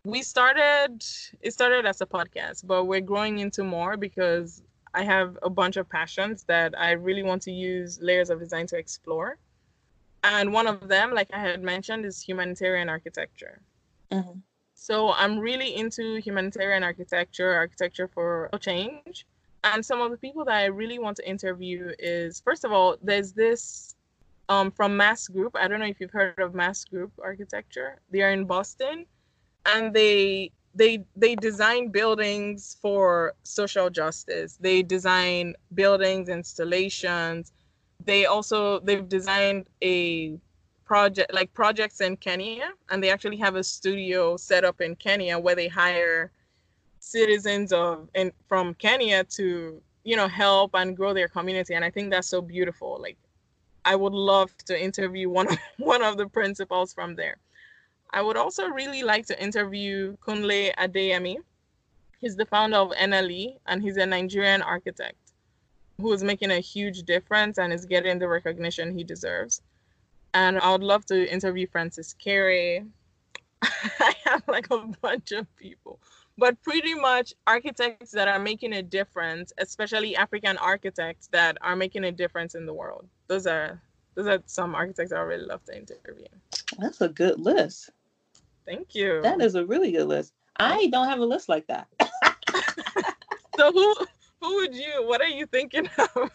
We 0.06 0.21
started 0.21 1.03
it 1.41 1.51
started 1.51 1.86
as 1.86 1.99
a 2.01 2.06
podcast, 2.06 2.65
but 2.65 2.86
we're 2.86 3.01
growing 3.01 3.39
into 3.39 3.63
more 3.63 3.97
because 3.97 4.62
I 4.93 5.03
have 5.03 5.38
a 5.41 5.49
bunch 5.49 5.77
of 5.77 5.89
passions 5.89 6.43
that 6.43 6.80
I 6.80 6.91
really 6.91 7.23
want 7.23 7.41
to 7.43 7.51
use 7.51 7.99
layers 8.01 8.30
of 8.30 8.39
design 8.39 8.67
to 8.67 8.77
explore 8.77 9.38
and 10.23 10.51
one 10.51 10.67
of 10.67 10.88
them 10.88 11.13
like 11.13 11.30
i 11.34 11.39
had 11.39 11.62
mentioned 11.63 12.06
is 12.06 12.21
humanitarian 12.21 12.89
architecture 12.89 13.62
mm-hmm. 14.12 14.39
so 14.73 15.12
i'm 15.13 15.38
really 15.39 15.75
into 15.75 16.17
humanitarian 16.17 16.84
architecture 16.84 17.53
architecture 17.53 18.08
for 18.08 18.49
change 18.60 19.25
And 19.63 19.86
some 19.86 20.01
of 20.01 20.12
the 20.12 20.17
people 20.17 20.45
that 20.45 20.56
I 20.56 20.65
really 20.65 20.99
want 20.99 21.17
to 21.17 21.27
interview 21.27 21.91
is 21.99 22.39
first 22.41 22.63
of 22.63 22.71
all, 22.71 22.97
there's 23.01 23.34
this 23.34 23.95
um, 24.49 24.71
from 24.71 24.95
Mass 24.95 25.27
Group. 25.27 25.56
I 25.56 25.67
don't 25.67 25.80
know 25.80 25.88
if 25.88 25.99
you've 25.99 26.12
heard 26.12 26.39
of 26.39 26.53
Mass 26.53 26.86
Group 26.86 27.12
Architecture. 27.21 27.99
They 28.12 28.21
are 28.21 28.32
in 28.32 28.45
Boston, 28.45 29.06
and 29.65 29.93
they 29.93 30.51
they 30.75 31.06
they 31.15 31.36
design 31.36 31.89
buildings 31.89 32.77
for 32.82 33.34
social 33.43 33.89
justice. 33.89 34.58
They 34.62 34.84
design 34.84 35.56
buildings, 35.73 36.30
installations. 36.30 37.51
They 38.05 38.25
also 38.25 38.79
they've 38.79 39.07
designed 39.07 39.67
a 39.83 40.39
project 40.86 41.33
like 41.33 41.53
projects 41.53 42.01
in 42.01 42.17
Kenya, 42.17 42.71
and 42.89 43.03
they 43.03 43.10
actually 43.10 43.38
have 43.38 43.55
a 43.55 43.63
studio 43.63 44.38
set 44.38 44.63
up 44.63 44.81
in 44.81 44.95
Kenya 44.95 45.38
where 45.38 45.55
they 45.55 45.67
hire 45.67 46.31
citizens 46.99 47.71
of 47.73 48.10
and 48.15 48.31
from 48.47 48.73
Kenya 48.75 49.23
to 49.23 49.81
you 50.03 50.15
know 50.15 50.27
help 50.27 50.71
and 50.73 50.95
grow 50.95 51.13
their 51.13 51.27
community. 51.27 51.73
And 51.73 51.83
I 51.83 51.89
think 51.89 52.12
that's 52.12 52.29
so 52.29 52.41
beautiful. 52.41 52.97
Like 53.01 53.17
I 53.83 53.95
would 53.95 54.13
love 54.13 54.55
to 54.65 54.81
interview 54.81 55.29
one 55.39 55.47
of 55.51 55.57
one 55.77 56.03
of 56.03 56.17
the 56.17 56.27
principals 56.27 56.93
from 56.93 57.15
there. 57.15 57.38
I 58.12 58.21
would 58.21 58.38
also 58.38 58.67
really 58.67 59.03
like 59.03 59.25
to 59.27 59.43
interview 59.43 60.15
Kunle 60.25 60.73
Adeyemi. 60.75 61.38
He's 62.19 62.36
the 62.38 62.45
founder 62.45 62.77
of 62.77 62.91
NLE 62.91 63.57
and 63.67 63.81
he's 63.81 63.97
a 63.97 64.05
Nigerian 64.05 64.62
architect 64.62 65.27
who 65.99 66.13
is 66.13 66.23
making 66.23 66.51
a 66.51 66.60
huge 66.60 67.03
difference 67.03 67.57
and 67.57 67.73
is 67.73 67.86
getting 67.86 68.19
the 68.19 68.27
recognition 68.27 68.95
he 68.95 69.03
deserves. 69.03 69.62
And 70.33 70.60
I 70.60 70.71
would 70.71 70.83
love 70.83 71.05
to 71.07 71.31
interview 71.31 71.67
Francis 71.67 72.15
Kéré. 72.23 72.88
I 73.62 74.13
have 74.25 74.43
like 74.47 74.67
a 74.69 74.86
bunch 75.01 75.31
of 75.31 75.47
people, 75.55 75.99
but 76.38 76.62
pretty 76.62 76.93
much 76.93 77.33
architects 77.47 78.12
that 78.12 78.27
are 78.27 78.38
making 78.38 78.73
a 78.73 78.83
difference, 78.83 79.51
especially 79.57 80.15
African 80.15 80.57
architects 80.57 81.27
that 81.31 81.57
are 81.62 81.75
making 81.75 82.03
a 82.03 82.12
difference 82.12 82.53
in 82.53 82.65
the 82.67 82.73
world. 82.73 83.07
Those 83.27 83.47
are 83.47 83.81
those 84.13 84.27
are 84.27 84.41
some 84.45 84.75
architects 84.75 85.12
I 85.12 85.19
really 85.19 85.45
love 85.45 85.63
to 85.65 85.75
interview. 85.75 86.27
That's 86.77 87.01
a 87.01 87.10
good 87.10 87.39
list. 87.39 87.89
Thank 88.65 88.93
you. 88.93 89.21
That 89.21 89.41
is 89.41 89.55
a 89.55 89.65
really 89.65 89.91
good 89.91 90.07
list. 90.07 90.33
I 90.57 90.88
don't 90.88 91.07
have 91.07 91.19
a 91.19 91.25
list 91.25 91.49
like 91.49 91.65
that. 91.67 91.88
so 93.57 93.71
who 93.71 93.95
who 94.41 94.56
would 94.58 94.76
you 94.76 95.06
what 95.06 95.21
are 95.21 95.28
you 95.28 95.45
thinking 95.45 95.89
of? 95.97 96.32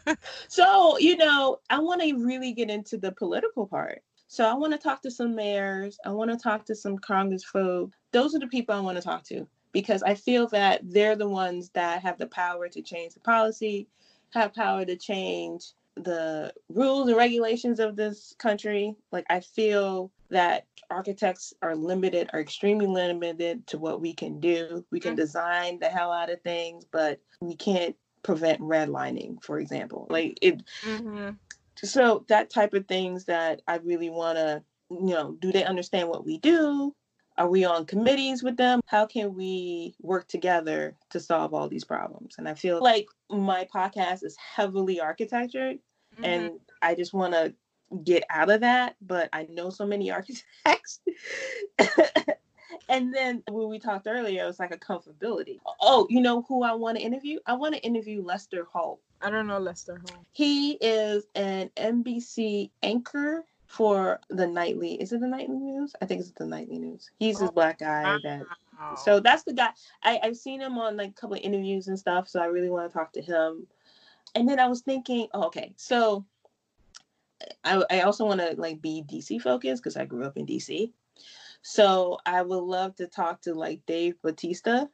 so, 0.49 0.99
you 0.99 1.17
know, 1.17 1.59
I 1.71 1.79
want 1.79 2.03
to 2.03 2.25
really 2.25 2.53
get 2.53 2.71
into 2.71 2.97
the 2.99 3.13
political 3.13 3.67
part. 3.67 4.03
So 4.29 4.49
I 4.49 4.55
want 4.55 4.73
to 4.73 4.79
talk 4.79 5.03
to 5.03 5.11
some 5.11 5.35
mayors. 5.35 5.99
I 6.07 6.11
want 6.11 6.31
to 6.31 6.39
talk 6.39 6.65
to 6.67 6.75
some 6.75 6.97
Congress 6.99 7.45
folk. 7.45 7.93
Those 8.13 8.35
are 8.35 8.39
the 8.39 8.47
people 8.47 8.75
I 8.75 8.81
want 8.81 8.97
to 8.97 9.03
talk 9.03 9.25
to 9.25 9.47
because 9.73 10.03
I 10.03 10.15
feel 10.15 10.47
that 10.49 10.81
they're 10.83 11.17
the 11.17 11.29
ones 11.29 11.71
that 11.75 12.03
have 12.03 12.19
the 12.19 12.29
power 12.29 12.69
to 12.69 12.83
change 12.83 13.15
the 13.15 13.21
policy, 13.21 13.89
have 14.31 14.55
power 14.55 14.85
to 14.85 14.97
change 14.97 15.73
the 15.97 16.53
rules 16.71 17.09
and 17.09 17.17
regulations 17.17 17.79
of 17.79 17.97
this 17.97 18.35
country. 18.39 18.97
Like 19.11 19.27
I 19.29 19.41
feel 19.41 20.11
that 20.31 20.65
architects 20.91 21.55
are 21.63 21.75
limited, 21.75 22.31
are 22.33 22.41
extremely 22.41 22.87
limited 22.87 23.67
to 23.69 23.79
what 23.79 24.01
we 24.01 24.15
can 24.15 24.41
do. 24.41 24.85
We 24.91 25.01
can 25.01 25.13
mm-hmm. 25.13 25.21
design 25.21 25.79
the 25.81 25.89
hell 25.89 26.13
out 26.13 26.31
of 26.31 26.41
things, 26.43 26.85
but 26.91 27.21
we 27.41 27.57
can't 27.57 27.97
prevent 28.23 28.61
redlining, 28.61 29.43
for 29.43 29.59
example. 29.59 30.07
Like 30.11 30.39
it. 30.43 30.63
Mm-hmm. 30.83 31.31
So 31.77 32.25
that 32.29 32.51
type 32.51 32.75
of 32.75 32.87
things 32.87 33.25
that 33.25 33.63
I 33.67 33.77
really 33.79 34.11
want 34.11 34.39
to, 34.39 34.63
you 34.91 35.15
know, 35.15 35.37
do 35.41 35.51
they 35.51 35.65
understand 35.65 36.09
what 36.09 36.25
we 36.25 36.39
do? 36.39 36.95
Are 37.39 37.49
we 37.49 37.65
on 37.65 37.87
committees 37.87 38.43
with 38.43 38.59
them? 38.59 38.81
How 38.87 39.07
can 39.07 39.35
we 39.35 39.95
work 40.01 40.29
together 40.29 40.95
to 41.11 41.19
solve 41.19 41.55
all 41.55 41.69
these 41.69 41.85
problems? 41.85 42.35
And 42.37 42.47
I 42.47 42.55
feel 42.55 42.83
like 42.83 43.07
my 43.31 43.67
podcast 43.75 44.23
is 44.23 44.37
heavily 44.37 45.01
architectured, 45.01 45.79
mm-hmm. 46.15 46.25
and 46.25 46.61
I 46.83 46.95
just 46.95 47.15
want 47.15 47.33
to 47.33 47.55
get 48.05 48.25
out 48.31 48.51
of 48.51 48.61
that, 48.61 48.97
but 49.01 49.29
I 49.33 49.45
know 49.51 49.71
so 49.71 49.87
many 49.87 50.11
architects. 50.13 51.01
and 52.89 53.15
then 53.15 53.43
when 53.51 53.69
we 53.69 53.79
talked 53.79 54.07
earlier, 54.07 54.45
it 54.45 54.47
was 54.47 54.59
like 54.59 54.75
a 54.75 54.79
comfortability. 54.79 55.59
Oh, 55.81 56.07
you 56.11 56.21
know 56.21 56.43
who 56.43 56.63
I 56.63 56.73
want 56.73 56.99
to 56.99 57.03
interview? 57.03 57.39
I 57.47 57.55
want 57.55 57.75
to 57.75 57.81
interview 57.81 58.23
Lester 58.23 58.67
Holt. 58.71 59.01
I 59.21 59.31
don't 59.31 59.47
know 59.47 59.59
Lester 59.59 60.01
Holt. 60.09 60.25
He 60.33 60.73
is 60.73 61.25
an 61.35 61.71
NBC 61.77 62.71
anchor 62.83 63.45
for 63.73 64.21
the 64.29 64.47
nightly. 64.47 65.01
Is 65.01 65.13
it 65.13 65.21
the 65.21 65.27
nightly 65.27 65.59
news? 65.59 65.95
I 66.03 66.07
think 66.07 66.21
it's 66.21 66.31
the 66.33 66.45
nightly 66.45 66.79
news. 66.79 67.11
He's 67.19 67.39
this 67.39 67.51
black 67.51 67.79
guy 67.79 68.17
oh, 68.17 68.19
that. 68.23 68.43
So 68.99 69.21
that's 69.21 69.45
the 69.45 69.55
guy. 69.55 69.71
I, 70.03 70.21
I've 70.23 70.37
seen 70.37 70.61
him 70.61 70.77
on 70.77 70.97
like 70.97 71.11
a 71.11 71.13
couple 71.15 71.37
of 71.37 71.43
interviews 71.43 71.89
and 71.89 71.99
stuff. 71.99 72.29
So 72.29 72.41
I 72.41 72.47
really 72.47 72.69
want 72.69 72.91
to 72.91 72.99
talk 72.99 73.13
to 73.13 73.23
him. 73.23 73.67
And 74.35 74.47
then 74.47 74.59
I 74.59 74.67
was 74.67 74.83
thinking, 74.83 75.29
oh, 75.33 75.45
okay, 75.45 75.73
so 75.77 76.25
I, 77.65 77.83
I 77.91 78.01
also 78.01 78.25
want 78.25 78.41
to 78.41 78.55
like 78.57 78.81
be 78.81 79.05
DC 79.11 79.41
focused 79.41 79.83
because 79.83 79.97
I 79.97 80.05
grew 80.05 80.25
up 80.25 80.37
in 80.37 80.47
DC. 80.47 80.93
So 81.63 82.19
I 82.27 82.43
would 82.43 82.63
love 82.63 82.97
to 82.97 83.07
talk 83.07 83.41
to 83.43 83.55
like 83.55 83.81
Dave 83.87 84.21
Batista. 84.23 84.87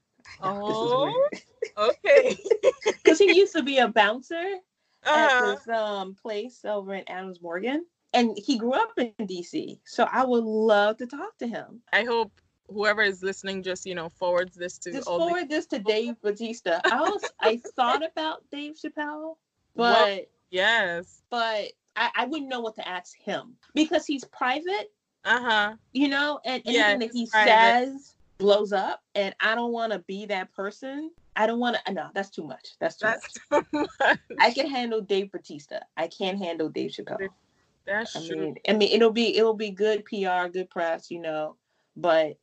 Oh, 0.42 1.28
okay. 1.76 2.36
Because 2.84 3.18
he 3.18 3.36
used 3.36 3.54
to 3.54 3.62
be 3.62 3.78
a 3.78 3.88
bouncer 3.88 4.56
uh-huh. 5.04 5.44
at 5.44 5.56
this 5.56 5.68
um 5.68 6.14
place 6.14 6.64
over 6.64 6.94
in 6.94 7.04
Adams 7.08 7.40
Morgan, 7.40 7.86
and 8.12 8.36
he 8.36 8.58
grew 8.58 8.74
up 8.74 8.92
in 8.98 9.12
DC. 9.20 9.78
So 9.84 10.06
I 10.10 10.24
would 10.24 10.44
love 10.44 10.98
to 10.98 11.06
talk 11.06 11.36
to 11.38 11.46
him. 11.46 11.80
I 11.92 12.04
hope 12.04 12.32
whoever 12.68 13.02
is 13.02 13.22
listening 13.22 13.62
just 13.62 13.86
you 13.86 13.94
know 13.94 14.08
forwards 14.10 14.56
this 14.56 14.78
to 14.78 14.92
just 14.92 15.06
forward 15.06 15.44
the- 15.44 15.54
this 15.54 15.66
to 15.66 15.78
Dave 15.78 16.20
Batista. 16.20 16.80
I 16.84 17.00
was 17.00 17.22
I 17.40 17.60
thought 17.76 18.04
about 18.04 18.44
Dave 18.50 18.74
Chappelle, 18.74 19.36
but 19.74 20.06
well, 20.06 20.18
yes, 20.50 21.22
but 21.30 21.72
I, 21.98 22.10
I 22.14 22.24
wouldn't 22.26 22.48
know 22.48 22.60
what 22.60 22.76
to 22.76 22.88
ask 22.88 23.18
him 23.18 23.56
because 23.74 24.06
he's 24.06 24.24
private. 24.24 24.92
Uh 25.24 25.40
huh. 25.40 25.74
You 25.92 26.08
know, 26.08 26.40
and 26.44 26.62
anything 26.64 26.74
yeah, 26.74 26.96
that 26.96 27.10
he 27.12 27.26
private. 27.26 27.50
says 27.50 28.14
blows 28.38 28.72
up, 28.72 29.02
and 29.14 29.34
I 29.40 29.54
don't 29.54 29.72
want 29.72 29.92
to 29.92 29.98
be 30.00 30.26
that 30.26 30.54
person. 30.54 31.10
I 31.34 31.46
don't 31.46 31.58
want 31.58 31.76
to. 31.84 31.92
No, 31.92 32.08
that's 32.14 32.30
too 32.30 32.44
much. 32.44 32.76
That's 32.80 32.96
too 32.96 33.06
that's 33.06 33.38
much. 33.50 33.64
Too 33.72 33.86
much. 34.00 34.18
I 34.38 34.50
can 34.52 34.68
handle 34.68 35.00
Dave 35.00 35.32
Batista. 35.32 35.80
I 35.96 36.06
can't 36.06 36.38
handle 36.38 36.68
Dave 36.68 36.92
Chappelle. 36.92 37.28
That's 37.84 38.16
I 38.16 38.26
true. 38.26 38.40
Mean, 38.40 38.56
I 38.68 38.72
mean, 38.74 38.90
it'll 38.92 39.10
be 39.10 39.36
it'll 39.36 39.54
be 39.54 39.70
good 39.70 40.04
PR, 40.04 40.48
good 40.52 40.70
press, 40.70 41.10
you 41.10 41.20
know, 41.20 41.56
but 41.96 42.38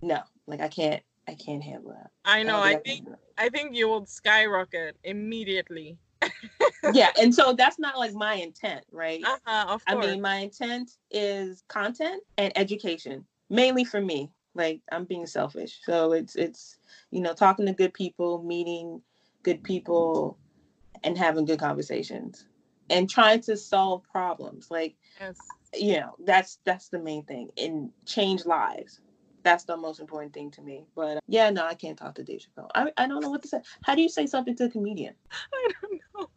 no, 0.00 0.20
like 0.46 0.60
I 0.60 0.68
can't 0.68 1.02
I 1.28 1.34
can't 1.34 1.62
handle 1.62 1.90
that. 1.90 2.10
I 2.24 2.42
know. 2.42 2.56
I, 2.56 2.70
I 2.70 2.76
think 2.76 3.08
I 3.36 3.48
think 3.50 3.74
you 3.74 3.88
will 3.88 4.06
skyrocket 4.06 4.96
immediately 5.04 5.98
yeah, 6.92 7.10
and 7.20 7.34
so 7.34 7.52
that's 7.52 7.78
not 7.78 7.98
like 7.98 8.12
my 8.12 8.34
intent, 8.34 8.84
right? 8.90 9.22
Uh-huh, 9.24 9.78
I 9.86 9.94
mean, 9.94 10.20
my 10.20 10.36
intent 10.36 10.92
is 11.10 11.62
content 11.68 12.22
and 12.38 12.52
education, 12.56 13.24
mainly 13.50 13.84
for 13.84 14.00
me. 14.00 14.30
Like 14.54 14.80
I'm 14.90 15.04
being 15.04 15.26
selfish, 15.26 15.80
so 15.84 16.12
it's 16.12 16.34
it's 16.34 16.78
you 17.10 17.20
know 17.20 17.34
talking 17.34 17.66
to 17.66 17.72
good 17.72 17.92
people, 17.92 18.42
meeting 18.42 19.02
good 19.42 19.62
people, 19.62 20.38
and 21.04 21.16
having 21.16 21.44
good 21.44 21.60
conversations, 21.60 22.46
and 22.88 23.08
trying 23.08 23.42
to 23.42 23.56
solve 23.56 24.02
problems. 24.10 24.70
Like, 24.70 24.96
yes. 25.20 25.36
you 25.74 26.00
know, 26.00 26.14
that's 26.24 26.58
that's 26.64 26.88
the 26.88 26.98
main 26.98 27.24
thing, 27.24 27.50
and 27.58 27.90
change 28.06 28.46
lives 28.46 29.00
that's 29.46 29.64
the 29.64 29.76
most 29.76 30.00
important 30.00 30.34
thing 30.34 30.50
to 30.50 30.60
me. 30.60 30.84
But 30.96 31.18
uh, 31.18 31.20
yeah, 31.28 31.48
no, 31.50 31.64
I 31.64 31.74
can't 31.74 31.96
talk 31.96 32.16
to 32.16 32.24
Dave 32.24 32.40
Chappelle. 32.40 32.68
I, 32.74 32.90
I 32.96 33.06
don't 33.06 33.22
know 33.22 33.30
what 33.30 33.42
to 33.42 33.48
say. 33.48 33.60
How 33.84 33.94
do 33.94 34.02
you 34.02 34.08
say 34.08 34.26
something 34.26 34.56
to 34.56 34.64
a 34.64 34.68
comedian? 34.68 35.14
I 35.54 35.68
don't 35.80 36.00
know. 36.18 36.28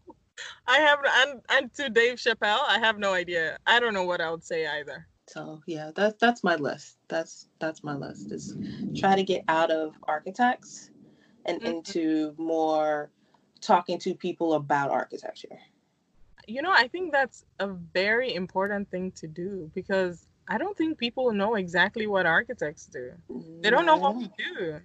I 0.68 0.80
have 0.80 1.00
and 1.06 1.42
and 1.50 1.74
to 1.76 1.90
Dave 1.90 2.18
Chappelle, 2.18 2.64
I 2.68 2.80
have 2.80 3.00
no 3.00 3.14
idea. 3.14 3.58
I 3.66 3.80
don't 3.80 3.94
know 3.94 4.06
what 4.06 4.22
I 4.22 4.32
would 4.32 4.44
say 4.44 4.68
either. 4.68 5.08
So 5.28 5.62
yeah, 5.68 5.92
that's 5.96 6.16
that's 6.20 6.44
my 6.44 6.56
list. 6.56 6.98
That's 7.08 7.48
that's 7.60 7.84
my 7.84 7.96
list. 7.96 8.32
Is 8.32 8.58
try 8.96 9.16
to 9.16 9.24
get 9.24 9.44
out 9.48 9.70
of 9.72 9.94
architects 10.04 10.90
and 11.46 11.60
mm-hmm. 11.60 11.68
into 11.68 12.34
more 12.38 13.12
talking 13.62 14.00
to 14.00 14.16
people 14.16 14.54
about 14.54 14.90
architecture. 14.90 15.60
You 16.48 16.64
know, 16.64 16.72
I 16.72 16.88
think 16.88 17.12
that's 17.12 17.46
a 17.60 17.68
very 17.68 18.34
important 18.34 18.90
thing 18.90 19.12
to 19.14 19.28
do 19.28 19.70
because 19.76 20.26
I 20.48 20.58
don't 20.58 20.76
think 20.76 20.98
people 20.98 21.32
know 21.32 21.56
exactly 21.56 22.08
what 22.08 22.26
architects 22.26 22.88
do. 22.88 23.12
They 23.62 23.70
don't 23.70 23.86
know 23.86 23.98
what 23.98 24.16
we 24.16 24.32
do. 24.38 24.80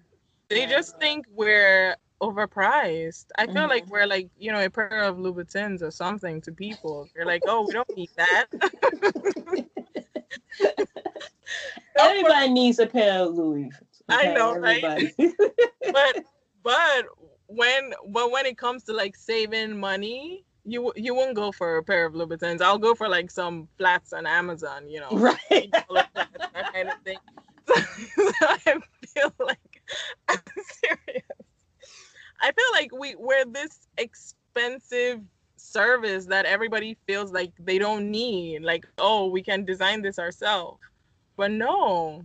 They 0.48 0.66
just 0.66 0.98
think 0.98 1.24
we're 1.34 1.96
overpriced. 2.22 3.26
I 3.36 3.46
feel 3.46 3.54
mm-hmm. 3.54 3.68
like 3.68 3.86
we're 3.88 4.06
like, 4.06 4.28
you 4.38 4.52
know, 4.52 4.64
a 4.64 4.70
pair 4.70 5.02
of 5.04 5.16
Louboutins 5.16 5.82
or 5.82 5.90
something 5.90 6.40
to 6.42 6.52
people. 6.52 7.08
They're 7.14 7.26
like, 7.26 7.42
oh, 7.46 7.66
we 7.66 7.72
don't 7.72 7.96
need 7.96 8.10
that. 8.16 8.46
Everybody 11.98 12.48
needs 12.50 12.78
a 12.78 12.86
pair 12.86 13.20
of 13.20 13.34
Louis. 13.34 13.70
Okay? 14.10 14.30
I 14.30 14.34
know, 14.34 14.54
Everybody. 14.54 15.14
right? 15.18 15.32
but 15.92 16.24
but 16.62 17.04
when 17.46 17.92
but 18.08 18.30
when 18.30 18.46
it 18.46 18.58
comes 18.58 18.84
to 18.84 18.92
like 18.92 19.16
saving 19.16 19.78
money, 19.78 20.44
you 20.64 20.92
you 20.96 21.14
won't 21.14 21.36
go 21.36 21.52
for 21.52 21.76
a 21.76 21.82
pair 21.84 22.06
of 22.06 22.14
Louboutins. 22.14 22.62
I'll 22.62 22.78
go 22.78 22.94
for 22.94 23.08
like 23.08 23.30
some 23.30 23.68
flats 23.78 24.12
on 24.12 24.26
Amazon, 24.26 24.88
you 24.88 25.00
know, 25.00 25.10
right? 25.10 25.38
that, 25.72 26.08
that 26.52 26.72
kind 26.72 26.88
of 26.88 27.00
thing. 27.04 27.18
So, 27.66 27.74
so 27.74 28.32
I 28.42 28.56
feel 29.06 29.32
like 29.38 29.82
I'm 30.28 30.38
serious. 30.84 31.22
I 32.44 32.52
feel 32.52 32.72
like 32.72 32.90
we 32.92 33.14
we're 33.14 33.46
this 33.46 33.88
expensive 33.96 35.22
service 35.56 36.26
that 36.26 36.44
everybody 36.44 36.94
feels 37.06 37.32
like 37.32 37.52
they 37.58 37.78
don't 37.78 38.10
need. 38.10 38.62
Like, 38.62 38.86
oh, 38.98 39.28
we 39.28 39.42
can 39.42 39.64
design 39.64 40.02
this 40.02 40.18
ourselves. 40.18 40.78
But 41.38 41.52
no, 41.52 42.22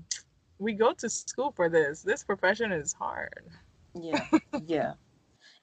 we 0.58 0.74
go 0.74 0.92
to 0.92 1.10
school 1.10 1.54
for 1.56 1.70
this. 1.70 2.02
This 2.02 2.26
profession 2.26 2.74
is 2.74 2.92
hard. 2.92 3.46
Yeah, 3.94 4.28
yeah. 4.66 4.94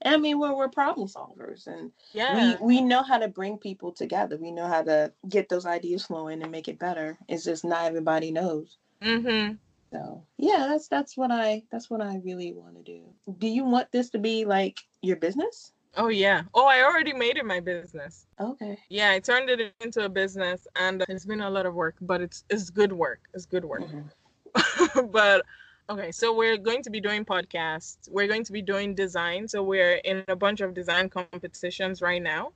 And 0.00 0.14
I 0.14 0.18
mean, 0.18 0.38
we're, 0.38 0.54
we're 0.54 0.68
problem 0.68 1.06
solvers 1.06 1.66
and 1.66 1.92
yeah. 2.12 2.56
we, 2.60 2.66
we 2.66 2.80
know 2.80 3.02
how 3.02 3.18
to 3.18 3.28
bring 3.28 3.58
people 3.58 3.92
together. 3.92 4.38
We 4.38 4.52
know 4.52 4.68
how 4.68 4.82
to 4.82 5.12
get 5.28 5.50
those 5.50 5.66
ideas 5.66 6.06
flowing 6.06 6.42
and 6.42 6.50
make 6.50 6.68
it 6.68 6.78
better. 6.78 7.18
It's 7.28 7.44
just 7.44 7.64
not 7.64 7.84
everybody 7.84 8.30
knows. 8.30 8.78
Mm-hmm. 9.02 9.54
So 9.92 10.24
yeah, 10.36 10.66
that's 10.68 10.88
that's 10.88 11.16
what 11.16 11.30
I 11.30 11.62
that's 11.70 11.88
what 11.88 12.00
I 12.00 12.16
really 12.24 12.52
want 12.52 12.76
to 12.76 12.82
do. 12.82 13.02
Do 13.38 13.46
you 13.46 13.64
want 13.64 13.90
this 13.92 14.10
to 14.10 14.18
be 14.18 14.44
like 14.44 14.80
your 15.02 15.16
business? 15.16 15.72
Oh 15.96 16.08
yeah. 16.08 16.42
Oh, 16.54 16.66
I 16.66 16.82
already 16.82 17.12
made 17.12 17.36
it 17.38 17.46
my 17.46 17.60
business. 17.60 18.26
Okay. 18.38 18.78
Yeah, 18.88 19.10
I 19.10 19.18
turned 19.18 19.48
it 19.48 19.72
into 19.80 20.04
a 20.04 20.08
business, 20.08 20.66
and 20.76 21.04
it's 21.08 21.24
been 21.24 21.40
a 21.40 21.48
lot 21.48 21.66
of 21.66 21.74
work, 21.74 21.96
but 22.00 22.20
it's 22.20 22.44
it's 22.50 22.70
good 22.70 22.92
work. 22.92 23.20
It's 23.32 23.46
good 23.46 23.64
work. 23.64 23.82
Mm-hmm. 23.82 25.06
but 25.10 25.44
okay, 25.88 26.12
so 26.12 26.34
we're 26.34 26.58
going 26.58 26.82
to 26.82 26.90
be 26.90 27.00
doing 27.00 27.24
podcasts. 27.24 28.10
We're 28.10 28.26
going 28.26 28.44
to 28.44 28.52
be 28.52 28.62
doing 28.62 28.94
design. 28.94 29.48
So 29.48 29.62
we're 29.62 29.96
in 30.04 30.24
a 30.28 30.36
bunch 30.36 30.60
of 30.60 30.74
design 30.74 31.08
competitions 31.08 32.02
right 32.02 32.22
now 32.22 32.52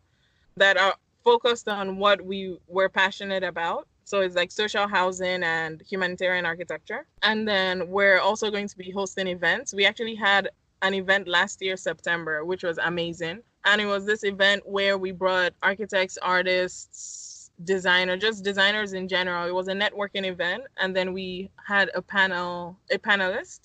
that 0.57 0.77
are 0.77 0.95
focused 1.25 1.69
on 1.69 1.97
what 1.97 2.21
we 2.21 2.59
were 2.66 2.88
passionate 2.88 3.45
about. 3.45 3.87
So 4.11 4.23
it's 4.23 4.35
like 4.35 4.51
social 4.51 4.88
housing 4.88 5.44
and 5.44 5.81
humanitarian 5.88 6.44
architecture. 6.44 7.07
And 7.23 7.46
then 7.46 7.88
we're 7.88 8.18
also 8.18 8.51
going 8.51 8.66
to 8.66 8.77
be 8.77 8.90
hosting 8.90 9.29
events. 9.29 9.73
We 9.73 9.87
actually 9.87 10.16
had 10.16 10.49
an 10.83 10.94
event 10.94 11.29
last 11.29 11.62
year, 11.62 11.77
September, 11.77 12.44
which 12.44 12.64
was 12.64 12.77
amazing. 12.79 13.38
And 13.64 13.81
it 13.81 13.87
was 13.87 14.05
this 14.07 14.25
event 14.25 14.64
where 14.66 14.99
we 14.99 15.12
brought 15.12 15.53
architects, 15.62 16.18
artists, 16.20 17.53
designer, 17.62 18.16
just 18.16 18.42
designers 18.42 18.94
in 18.94 19.07
general. 19.07 19.46
It 19.46 19.55
was 19.55 19.68
a 19.68 19.75
networking 19.75 20.27
event. 20.27 20.64
And 20.79 20.96
then 20.96 21.12
we 21.12 21.53
had 21.64 21.88
a 21.94 22.03
panel, 22.03 22.77
a 22.90 22.99
panelist, 22.99 23.61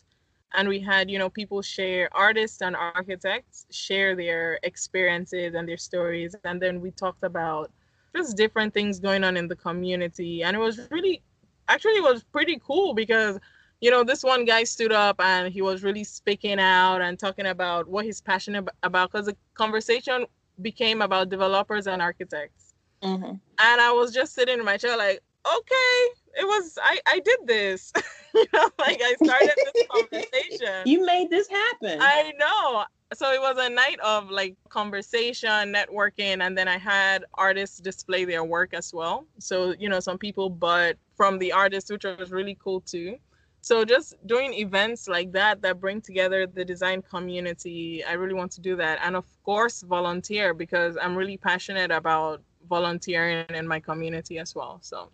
and 0.54 0.70
we 0.70 0.80
had, 0.80 1.10
you 1.10 1.18
know, 1.18 1.32
people 1.32 1.64
share, 1.64 2.08
artists 2.12 2.62
and 2.62 2.76
architects 2.76 3.66
share 3.72 4.16
their 4.16 4.60
experiences 4.62 5.56
and 5.56 5.68
their 5.68 5.78
stories. 5.78 6.36
And 6.44 6.62
then 6.62 6.82
we 6.82 6.92
talked 6.92 7.24
about 7.24 7.72
just 8.16 8.38
different 8.38 8.74
things 8.74 9.00
going 9.00 9.24
on 9.24 9.38
in 9.38 9.48
the 9.48 9.56
community. 9.56 10.44
And 10.44 10.56
it 10.56 10.60
was 10.60 10.80
really, 10.92 11.22
actually, 11.68 11.94
it 11.94 12.04
was 12.04 12.24
pretty 12.24 12.60
cool 12.66 12.94
because 12.94 13.40
you 13.82 13.92
know, 13.92 14.04
this 14.04 14.24
one 14.24 14.46
guy 14.46 14.64
stood 14.64 14.92
up 14.92 15.20
and 15.20 15.54
he 15.54 15.62
was 15.62 15.84
really 15.84 16.04
speaking 16.04 16.60
out 16.60 17.02
and 17.02 17.20
talking 17.20 17.46
about 17.48 17.88
what 17.88 18.06
he's 18.06 18.22
passionate 18.22 18.66
about 18.84 19.12
because 19.12 19.28
the 19.28 19.36
conversation 19.54 20.26
became 20.62 21.02
about 21.02 21.30
developers 21.30 21.88
and 21.88 22.02
architects. 22.02 22.74
Mm-hmm. 23.04 23.26
And 23.26 23.42
I 23.60 23.92
was 23.92 24.14
just 24.14 24.34
sitting 24.34 24.60
in 24.60 24.66
my 24.66 24.78
chair, 24.78 24.98
like, 24.98 25.22
okay, 25.46 26.08
it 26.40 26.46
was, 26.46 26.78
I, 26.82 27.00
I 27.06 27.20
did 27.20 27.40
this. 27.46 27.92
you 28.34 28.46
know, 28.54 28.70
like 28.80 29.02
I 29.04 29.14
started 29.24 29.54
this 29.56 29.88
conversation. 29.92 30.84
You 30.86 31.06
made 31.06 31.30
this 31.30 31.48
happen. 31.48 32.00
I 32.02 32.34
know. 32.40 32.86
So 33.16 33.32
it 33.32 33.40
was 33.42 33.58
a 33.58 33.70
night 33.70 34.00
of 34.02 34.30
like 34.30 34.56
conversation, 34.70 35.74
networking, 35.74 36.42
and 36.42 36.58
then 36.58 36.68
I 36.68 36.78
had 36.78 37.26
artists 37.36 37.80
display 37.80 38.26
their 38.26 38.44
work 38.44 38.74
as 38.74 38.94
well. 38.94 39.26
So, 39.40 39.74
you 39.80 39.90
know, 39.90 40.00
some 40.00 40.18
people, 40.18 40.50
but 40.50 40.98
from 41.16 41.40
the 41.40 41.52
artists, 41.52 41.90
which 41.90 42.04
was 42.04 42.32
really 42.32 42.58
cool 42.62 42.82
too. 42.82 43.18
So 43.62 43.84
just 43.84 44.16
doing 44.28 44.54
events 44.54 45.08
like 45.08 45.32
that 45.32 45.62
that 45.64 45.80
bring 45.80 46.02
together 46.02 46.46
the 46.46 46.64
design 46.64 47.02
community 47.02 48.04
i 48.04 48.14
really 48.14 48.36
want 48.36 48.52
to 48.52 48.62
do 48.62 48.76
that. 48.76 49.00
And 49.02 49.16
of 49.16 49.26
course 49.44 49.82
volunteer 49.82 50.54
because 50.54 50.98
i'm 51.02 51.16
really 51.16 51.38
passionate 51.38 51.90
about 51.90 52.42
volunteering 52.70 53.46
in 53.50 53.68
my 53.68 53.80
community 53.80 54.38
as 54.38 54.54
well. 54.54 54.78
So 54.82 55.10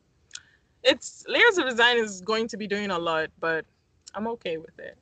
it's 0.84 1.24
layers 1.28 1.58
of 1.58 1.68
design 1.70 1.98
is 1.98 2.22
going 2.22 2.48
to 2.48 2.58
be 2.58 2.68
doing 2.68 2.92
a 2.92 2.98
lot 2.98 3.30
but 3.40 3.66
i'm 4.16 4.28
okay 4.28 4.58
with 4.58 4.78
it 4.80 4.98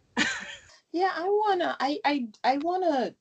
yeah 0.92 1.12
i 1.16 1.24
wanna 1.26 1.76
i 1.80 2.00
i, 2.06 2.28
I 2.44 2.58
wanna 2.58 3.14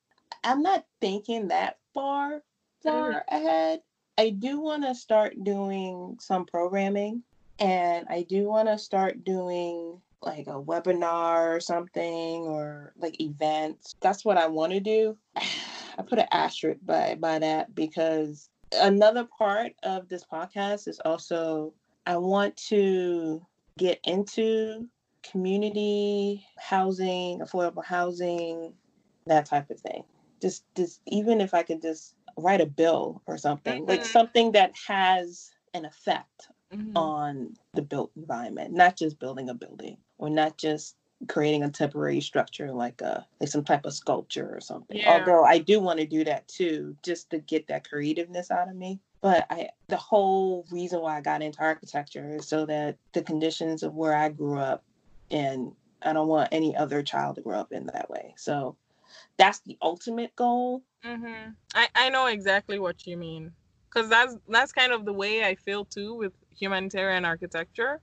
i'm 0.43 0.61
not 0.61 0.85
thinking 1.01 1.49
that 1.49 1.77
far 1.93 2.41
far 2.83 3.11
mm-hmm. 3.11 3.35
ahead 3.35 3.81
i 4.17 4.29
do 4.29 4.59
want 4.59 4.83
to 4.83 4.95
start 4.95 5.43
doing 5.43 6.17
some 6.19 6.45
programming 6.45 7.23
and 7.59 8.05
i 8.09 8.23
do 8.23 8.45
want 8.45 8.67
to 8.67 8.77
start 8.77 9.23
doing 9.23 9.99
like 10.21 10.47
a 10.47 10.61
webinar 10.61 11.55
or 11.55 11.59
something 11.59 12.43
or 12.43 12.93
like 12.97 13.19
events. 13.21 13.95
That's 14.01 14.25
what 14.25 14.37
I 14.37 14.47
want 14.47 14.73
to 14.73 14.79
do. 14.79 15.17
I 15.35 16.01
put 16.01 16.19
an 16.19 16.27
asterisk 16.31 16.79
by 16.85 17.15
by 17.15 17.39
that 17.39 17.75
because 17.75 18.49
another 18.73 19.25
part 19.37 19.73
of 19.83 20.07
this 20.07 20.23
podcast 20.23 20.87
is 20.87 21.01
also 21.03 21.73
I 22.05 22.17
want 22.17 22.55
to 22.67 23.45
get 23.77 23.99
into 24.03 24.87
community 25.23 26.45
housing, 26.57 27.39
affordable 27.39 27.83
housing, 27.83 28.73
that 29.27 29.45
type 29.45 29.69
of 29.69 29.79
thing. 29.79 30.03
Just 30.41 30.63
just 30.75 31.01
even 31.07 31.41
if 31.41 31.53
I 31.53 31.63
could 31.63 31.81
just 31.81 32.15
write 32.37 32.61
a 32.61 32.65
bill 32.65 33.21
or 33.27 33.37
something, 33.37 33.81
mm-hmm. 33.81 33.89
like 33.89 34.05
something 34.05 34.53
that 34.53 34.71
has 34.87 35.51
an 35.73 35.85
effect 35.85 36.47
mm-hmm. 36.73 36.95
on 36.95 37.55
the 37.73 37.81
built 37.81 38.11
environment, 38.15 38.73
not 38.73 38.95
just 38.95 39.19
building 39.19 39.49
a 39.49 39.53
building 39.53 39.97
or 40.17 40.29
not 40.29 40.57
just 40.57 40.95
creating 41.27 41.63
a 41.63 41.69
temporary 41.69 42.21
structure 42.21 42.71
like 42.71 43.01
a 43.01 43.25
like 43.41 43.49
some 43.49 43.63
type 43.63 43.85
of 43.85 43.93
sculpture 43.93 44.49
or 44.53 44.61
something. 44.61 44.97
Yeah. 44.97 45.11
Although 45.19 45.43
I 45.43 45.57
do 45.57 45.79
want 45.79 45.99
to 45.99 46.05
do 46.05 46.23
that 46.23 46.47
too, 46.47 46.95
just 47.03 47.29
to 47.31 47.39
get 47.39 47.67
that 47.67 47.87
creativeness 47.87 48.51
out 48.51 48.69
of 48.69 48.75
me. 48.75 48.99
But 49.21 49.45
I 49.49 49.69
the 49.89 49.97
whole 49.97 50.65
reason 50.71 51.01
why 51.01 51.17
I 51.17 51.21
got 51.21 51.41
into 51.41 51.59
architecture 51.59 52.35
is 52.35 52.47
so 52.47 52.65
that 52.67 52.97
the 53.13 53.21
conditions 53.21 53.83
of 53.83 53.93
where 53.93 54.15
I 54.15 54.29
grew 54.29 54.57
up 54.57 54.83
and 55.31 55.73
I 56.01 56.13
don't 56.13 56.27
want 56.27 56.49
any 56.51 56.75
other 56.75 57.03
child 57.03 57.35
to 57.35 57.41
grow 57.41 57.59
up 57.59 57.71
in 57.71 57.87
that 57.87 58.09
way. 58.09 58.33
So 58.37 58.77
that's 59.37 59.59
the 59.59 59.77
ultimate 59.81 60.35
goal. 60.35 60.83
Mm-hmm. 61.05 61.51
I, 61.73 61.87
I 61.95 62.09
know 62.09 62.27
exactly 62.27 62.79
what 62.79 63.05
you 63.07 63.17
mean 63.17 63.51
because 63.89 64.09
that's 64.09 64.35
that's 64.47 64.71
kind 64.71 64.91
of 64.91 65.05
the 65.05 65.13
way 65.13 65.43
I 65.43 65.55
feel 65.55 65.85
too 65.85 66.15
with 66.15 66.33
humanitarian 66.51 67.25
architecture 67.25 68.01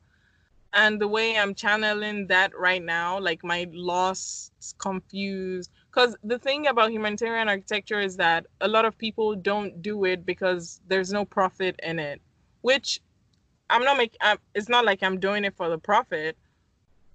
and 0.73 1.01
the 1.01 1.09
way 1.09 1.37
i'm 1.37 1.55
channeling 1.55 2.27
that 2.27 2.57
right 2.57 2.83
now 2.83 3.19
like 3.19 3.43
my 3.43 3.67
lost 3.73 4.53
confused 4.79 5.71
because 5.91 6.17
the 6.23 6.39
thing 6.39 6.67
about 6.67 6.91
humanitarian 6.91 7.49
architecture 7.49 8.01
is 8.01 8.17
that 8.17 8.47
a 8.61 8.69
lot 8.69 8.85
of 8.85 8.97
people 8.97 9.35
don't 9.35 9.83
do 9.83 10.05
it 10.05 10.25
because 10.25 10.81
there's 10.87 11.12
no 11.12 11.25
profit 11.25 11.79
in 11.83 11.99
it 11.99 12.21
which 12.61 13.01
i'm 13.71 13.83
not 13.83 13.97
making 13.97 14.19
it's 14.55 14.69
not 14.69 14.85
like 14.85 15.03
i'm 15.03 15.19
doing 15.19 15.45
it 15.45 15.57
for 15.57 15.69
the 15.69 15.79
profit 15.79 16.37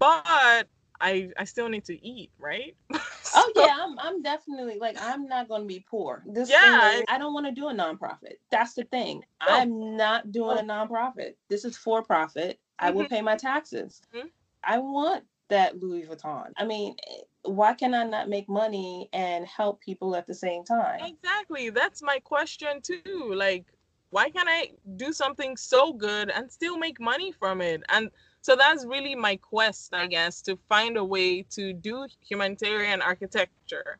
but 0.02 0.66
I 1.00 1.30
I 1.38 1.44
still 1.44 1.68
need 1.68 1.84
to 1.84 2.06
eat, 2.06 2.30
right? 2.38 2.74
so, 2.92 2.98
oh 3.36 3.52
yeah, 3.54 3.76
I'm 3.80 3.98
I'm 3.98 4.22
definitely 4.22 4.78
like 4.78 4.96
I'm 5.00 5.26
not 5.26 5.48
going 5.48 5.62
to 5.62 5.68
be 5.68 5.84
poor. 5.88 6.24
This 6.26 6.50
yeah, 6.50 6.94
is, 6.94 7.04
I 7.08 7.18
don't 7.18 7.32
want 7.32 7.46
to 7.46 7.52
do 7.52 7.68
a 7.68 7.72
nonprofit. 7.72 8.34
That's 8.50 8.74
the 8.74 8.84
thing. 8.84 9.22
No. 9.46 9.54
I'm 9.54 9.96
not 9.96 10.32
doing 10.32 10.58
a 10.58 10.62
nonprofit. 10.62 11.34
This 11.48 11.64
is 11.64 11.76
for 11.76 12.02
profit. 12.02 12.58
I 12.80 12.90
will 12.90 13.04
mm-hmm. 13.04 13.14
pay 13.14 13.22
my 13.22 13.36
taxes. 13.36 14.02
Mm-hmm. 14.14 14.26
I 14.64 14.78
want 14.78 15.24
that 15.50 15.80
Louis 15.80 16.02
Vuitton. 16.02 16.50
I 16.56 16.64
mean, 16.64 16.96
why 17.44 17.74
can 17.74 17.94
I 17.94 18.04
not 18.04 18.28
make 18.28 18.48
money 18.48 19.08
and 19.12 19.46
help 19.46 19.80
people 19.80 20.16
at 20.16 20.26
the 20.26 20.34
same 20.34 20.64
time? 20.64 21.00
Exactly. 21.04 21.70
That's 21.70 22.02
my 22.02 22.18
question 22.20 22.80
too. 22.82 23.32
Like, 23.36 23.66
why 24.10 24.30
can't 24.30 24.48
I 24.48 24.70
do 24.96 25.12
something 25.12 25.56
so 25.56 25.92
good 25.92 26.30
and 26.30 26.50
still 26.50 26.76
make 26.76 27.00
money 27.00 27.32
from 27.32 27.60
it? 27.60 27.82
And 27.88 28.10
so 28.42 28.56
that's 28.56 28.84
really 28.84 29.14
my 29.14 29.36
quest, 29.36 29.94
I 29.94 30.08
guess, 30.08 30.42
to 30.42 30.58
find 30.68 30.96
a 30.96 31.04
way 31.04 31.42
to 31.50 31.72
do 31.72 32.08
humanitarian 32.20 33.00
architecture 33.00 33.98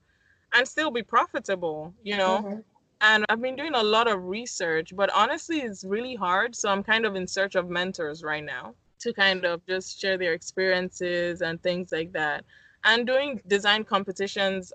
and 0.53 0.67
still 0.67 0.91
be 0.91 1.05
profitable, 1.05 1.95
you 2.03 2.17
know? 2.17 2.39
Mm-hmm. 2.39 2.61
And 3.03 3.25
I've 3.29 3.41
been 3.41 3.55
doing 3.55 3.75
a 3.75 3.83
lot 3.83 4.09
of 4.09 4.25
research, 4.25 4.95
but 4.95 5.11
honestly, 5.15 5.61
it's 5.61 5.85
really 5.85 6.17
hard. 6.17 6.57
So 6.57 6.69
I'm 6.69 6.83
kind 6.83 7.07
of 7.07 7.15
in 7.15 7.27
search 7.27 7.55
of 7.55 7.71
mentors 7.71 8.25
right 8.25 8.45
now 8.45 8.75
to 9.01 9.13
kind 9.13 9.45
of 9.45 9.65
just 9.67 10.01
share 10.01 10.19
their 10.19 10.33
experiences 10.33 11.41
and 11.41 11.63
things 11.63 11.93
like 11.93 12.13
that. 12.13 12.45
And 12.83 13.07
doing 13.07 13.41
design 13.47 13.85
competitions, 13.85 14.73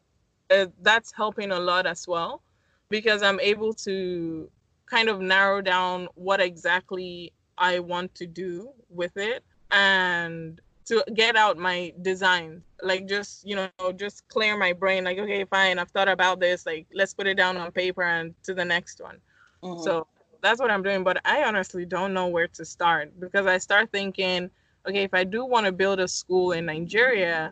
uh, 0.49 0.67
that's 0.81 1.11
helping 1.11 1.51
a 1.51 1.59
lot 1.59 1.85
as 1.85 2.07
well 2.07 2.41
because 2.89 3.21
I'm 3.21 3.39
able 3.41 3.73
to 3.73 4.49
kind 4.85 5.09
of 5.09 5.19
narrow 5.19 5.61
down 5.61 6.07
what 6.15 6.39
exactly 6.39 7.33
I 7.57 7.79
want 7.79 8.15
to 8.15 8.25
do 8.25 8.69
with 8.89 9.17
it 9.17 9.43
and 9.71 10.61
to 10.85 11.03
get 11.13 11.35
out 11.35 11.57
my 11.57 11.93
designs 12.01 12.63
like 12.81 13.07
just 13.07 13.45
you 13.45 13.55
know 13.55 13.69
just 13.95 14.27
clear 14.29 14.57
my 14.57 14.71
brain 14.71 15.03
like 15.03 15.17
okay 15.17 15.43
fine 15.45 15.79
i've 15.79 15.89
thought 15.91 16.07
about 16.07 16.39
this 16.39 16.65
like 16.65 16.85
let's 16.93 17.13
put 17.13 17.27
it 17.27 17.35
down 17.35 17.57
on 17.57 17.71
paper 17.71 18.03
and 18.03 18.33
to 18.43 18.53
the 18.53 18.63
next 18.63 19.01
one 19.01 19.17
mm-hmm. 19.63 19.81
so 19.83 20.07
that's 20.41 20.59
what 20.59 20.71
i'm 20.71 20.83
doing 20.83 21.03
but 21.03 21.19
i 21.25 21.43
honestly 21.43 21.85
don't 21.85 22.13
know 22.13 22.27
where 22.27 22.47
to 22.47 22.63
start 22.63 23.11
because 23.19 23.45
i 23.45 23.57
start 23.57 23.91
thinking 23.91 24.49
okay 24.87 25.03
if 25.03 25.13
i 25.13 25.23
do 25.23 25.43
want 25.43 25.65
to 25.65 25.71
build 25.71 25.99
a 25.99 26.07
school 26.07 26.51
in 26.53 26.65
nigeria 26.65 27.51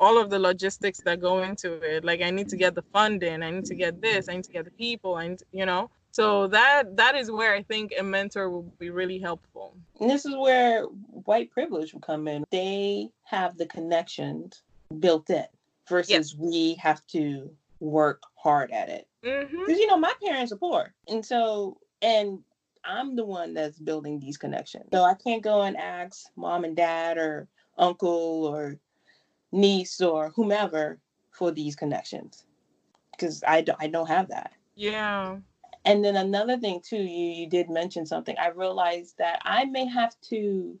all 0.00 0.18
of 0.18 0.30
the 0.30 0.38
logistics 0.38 1.00
that 1.02 1.20
go 1.20 1.42
into 1.42 1.74
it. 1.82 2.04
Like 2.04 2.22
I 2.22 2.30
need 2.30 2.48
to 2.48 2.56
get 2.56 2.74
the 2.74 2.82
funding, 2.92 3.42
I 3.42 3.50
need 3.50 3.66
to 3.66 3.74
get 3.74 4.00
this, 4.00 4.28
I 4.28 4.34
need 4.34 4.44
to 4.44 4.52
get 4.52 4.64
the 4.64 4.70
people, 4.72 5.18
and 5.18 5.40
you 5.52 5.66
know. 5.66 5.90
So 6.12 6.48
that 6.48 6.96
that 6.96 7.14
is 7.14 7.30
where 7.30 7.54
I 7.54 7.62
think 7.62 7.92
a 7.98 8.02
mentor 8.02 8.50
will 8.50 8.62
be 8.78 8.90
really 8.90 9.18
helpful. 9.18 9.76
And 10.00 10.10
this 10.10 10.26
is 10.26 10.36
where 10.36 10.84
white 10.84 11.50
privilege 11.50 11.92
will 11.92 12.00
come 12.00 12.26
in. 12.26 12.44
They 12.50 13.10
have 13.24 13.56
the 13.56 13.66
connections 13.66 14.62
built 14.98 15.30
in 15.30 15.46
versus 15.88 16.10
yes. 16.10 16.34
we 16.36 16.74
have 16.74 17.06
to 17.08 17.50
work 17.78 18.22
hard 18.34 18.70
at 18.72 18.88
it. 18.88 19.06
Because 19.22 19.48
mm-hmm. 19.48 19.70
you 19.70 19.86
know, 19.86 19.98
my 19.98 20.12
parents 20.22 20.52
are 20.52 20.56
poor. 20.56 20.92
And 21.08 21.24
so 21.24 21.78
and 22.02 22.40
I'm 22.84 23.14
the 23.14 23.24
one 23.24 23.54
that's 23.54 23.78
building 23.78 24.18
these 24.18 24.36
connections. 24.36 24.86
So 24.92 25.02
I 25.02 25.14
can't 25.14 25.42
go 25.42 25.62
and 25.62 25.76
ask 25.76 26.26
mom 26.36 26.64
and 26.64 26.76
dad 26.76 27.18
or 27.18 27.46
uncle 27.78 28.46
or 28.46 28.78
niece 29.52 30.00
or 30.00 30.30
whomever 30.30 30.98
for 31.30 31.50
these 31.50 31.76
connections 31.76 32.44
because 33.12 33.42
I 33.46 33.60
don't, 33.62 33.78
I 33.80 33.86
don't 33.86 34.08
have 34.08 34.28
that. 34.28 34.52
Yeah. 34.74 35.36
And 35.84 36.04
then 36.04 36.16
another 36.16 36.58
thing 36.58 36.80
too, 36.80 37.02
you 37.02 37.30
you 37.30 37.48
did 37.48 37.70
mention 37.70 38.04
something. 38.04 38.36
I 38.38 38.48
realized 38.48 39.16
that 39.18 39.40
I 39.44 39.64
may 39.64 39.86
have 39.86 40.14
to 40.28 40.78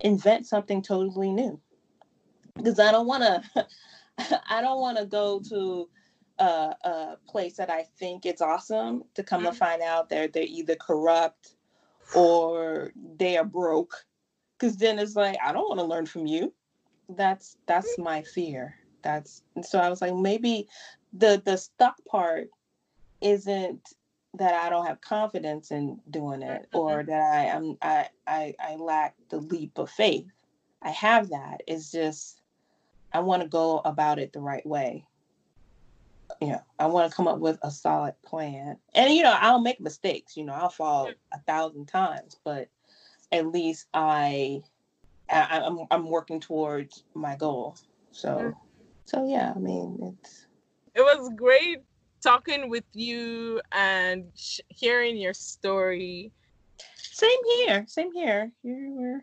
invent 0.00 0.46
something 0.46 0.82
totally 0.82 1.30
new 1.30 1.60
because 2.54 2.78
I 2.78 2.92
don't 2.92 3.06
want 3.06 3.22
to. 3.22 3.66
I 4.48 4.60
don't 4.60 4.80
want 4.80 4.98
to 4.98 5.06
go 5.06 5.40
to 5.48 5.88
a, 6.38 6.74
a, 6.84 7.16
place 7.26 7.56
that 7.56 7.68
I 7.68 7.84
think 7.98 8.26
it's 8.26 8.40
awesome 8.40 9.02
to 9.14 9.24
come 9.24 9.42
mm-hmm. 9.42 9.50
to 9.50 9.56
find 9.56 9.82
out 9.82 10.08
they're 10.08 10.28
they're 10.28 10.44
either 10.44 10.76
corrupt 10.76 11.56
or 12.14 12.92
they 13.16 13.36
are 13.36 13.44
broke. 13.44 14.04
Because 14.56 14.76
then 14.76 14.98
it's 14.98 15.16
like 15.16 15.36
I 15.44 15.52
don't 15.52 15.68
want 15.68 15.80
to 15.80 15.86
learn 15.86 16.06
from 16.06 16.26
you. 16.26 16.52
That's 17.08 17.56
that's 17.66 17.98
my 17.98 18.22
fear. 18.22 18.76
That's 19.02 19.42
so 19.62 19.78
I 19.78 19.88
was 19.88 20.00
like 20.00 20.14
maybe 20.14 20.68
the 21.12 21.42
the 21.44 21.56
stuck 21.56 21.96
part 22.04 22.48
isn't 23.20 23.80
that 24.34 24.54
I 24.54 24.68
don't 24.68 24.86
have 24.86 25.00
confidence 25.00 25.70
in 25.70 26.00
doing 26.10 26.42
it 26.42 26.66
or 26.72 26.98
mm-hmm. 26.98 27.10
that 27.10 27.22
I 27.22 27.44
am 27.46 27.76
I, 27.80 28.08
I 28.26 28.54
I 28.58 28.76
lack 28.76 29.14
the 29.30 29.38
leap 29.38 29.78
of 29.78 29.90
faith. 29.90 30.26
I 30.82 30.90
have 30.90 31.30
that. 31.30 31.62
It's 31.66 31.90
just 31.90 32.40
I 33.12 33.20
want 33.20 33.42
to 33.42 33.48
go 33.48 33.80
about 33.84 34.18
it 34.18 34.32
the 34.32 34.40
right 34.40 34.64
way. 34.66 35.06
You 36.40 36.48
know, 36.48 36.62
I 36.78 36.86
want 36.86 37.10
to 37.10 37.16
come 37.16 37.28
up 37.28 37.38
with 37.38 37.58
a 37.62 37.70
solid 37.70 38.14
plan. 38.22 38.76
And 38.94 39.14
you 39.14 39.22
know, 39.22 39.36
I'll 39.38 39.60
make 39.60 39.80
mistakes, 39.80 40.36
you 40.36 40.44
know, 40.44 40.54
I'll 40.54 40.68
fall 40.68 41.10
a 41.32 41.38
thousand 41.40 41.86
times, 41.86 42.36
but 42.44 42.68
at 43.30 43.46
least 43.46 43.86
I, 43.94 44.62
I 45.30 45.58
am 45.58 45.78
I'm, 45.78 45.86
I'm 45.90 46.08
working 46.08 46.40
towards 46.40 47.04
my 47.14 47.36
goal. 47.36 47.76
So 48.10 48.28
mm-hmm. 48.28 48.58
so 49.04 49.26
yeah, 49.26 49.52
I 49.54 49.58
mean, 49.58 50.16
it's 50.20 50.46
it 50.94 51.02
was 51.02 51.30
great 51.36 51.82
talking 52.24 52.70
with 52.70 52.84
you 52.94 53.60
and 53.70 54.24
sh- 54.34 54.60
hearing 54.68 55.16
your 55.16 55.34
story. 55.34 56.32
Same 56.96 57.38
here. 57.56 57.84
Same 57.86 58.12
here. 58.12 58.50
Here 58.62 58.88
we're. 58.90 59.20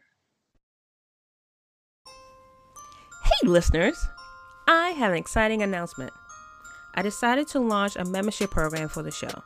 Hey, 3.23 3.47
listeners. 3.47 3.97
I 4.67 4.91
have 4.91 5.11
an 5.11 5.17
exciting 5.17 5.63
announcement. 5.63 6.13
I 6.93 7.01
decided 7.01 7.47
to 7.49 7.59
launch 7.59 7.95
a 7.95 8.05
membership 8.05 8.51
program 8.51 8.87
for 8.87 9.01
the 9.01 9.11
show 9.11 9.43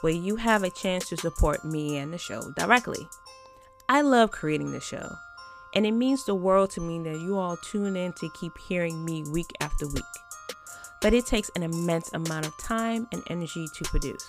where 0.00 0.12
you 0.12 0.36
have 0.36 0.62
a 0.62 0.70
chance 0.70 1.08
to 1.10 1.16
support 1.16 1.64
me 1.64 1.98
and 1.98 2.12
the 2.12 2.18
show 2.18 2.40
directly. 2.56 3.06
I 3.88 4.00
love 4.00 4.30
creating 4.30 4.72
the 4.72 4.80
show, 4.80 5.14
and 5.74 5.84
it 5.84 5.92
means 5.92 6.24
the 6.24 6.34
world 6.34 6.70
to 6.70 6.80
me 6.80 6.98
that 7.02 7.20
you 7.20 7.36
all 7.36 7.56
tune 7.58 7.96
in 7.96 8.14
to 8.14 8.30
keep 8.40 8.52
hearing 8.68 9.04
me 9.04 9.24
week 9.30 9.52
after 9.60 9.86
week 9.86 10.04
but 11.06 11.14
it 11.14 11.24
takes 11.24 11.52
an 11.54 11.62
immense 11.62 12.12
amount 12.14 12.44
of 12.48 12.58
time 12.58 13.06
and 13.12 13.22
energy 13.30 13.68
to 13.72 13.84
produce. 13.84 14.28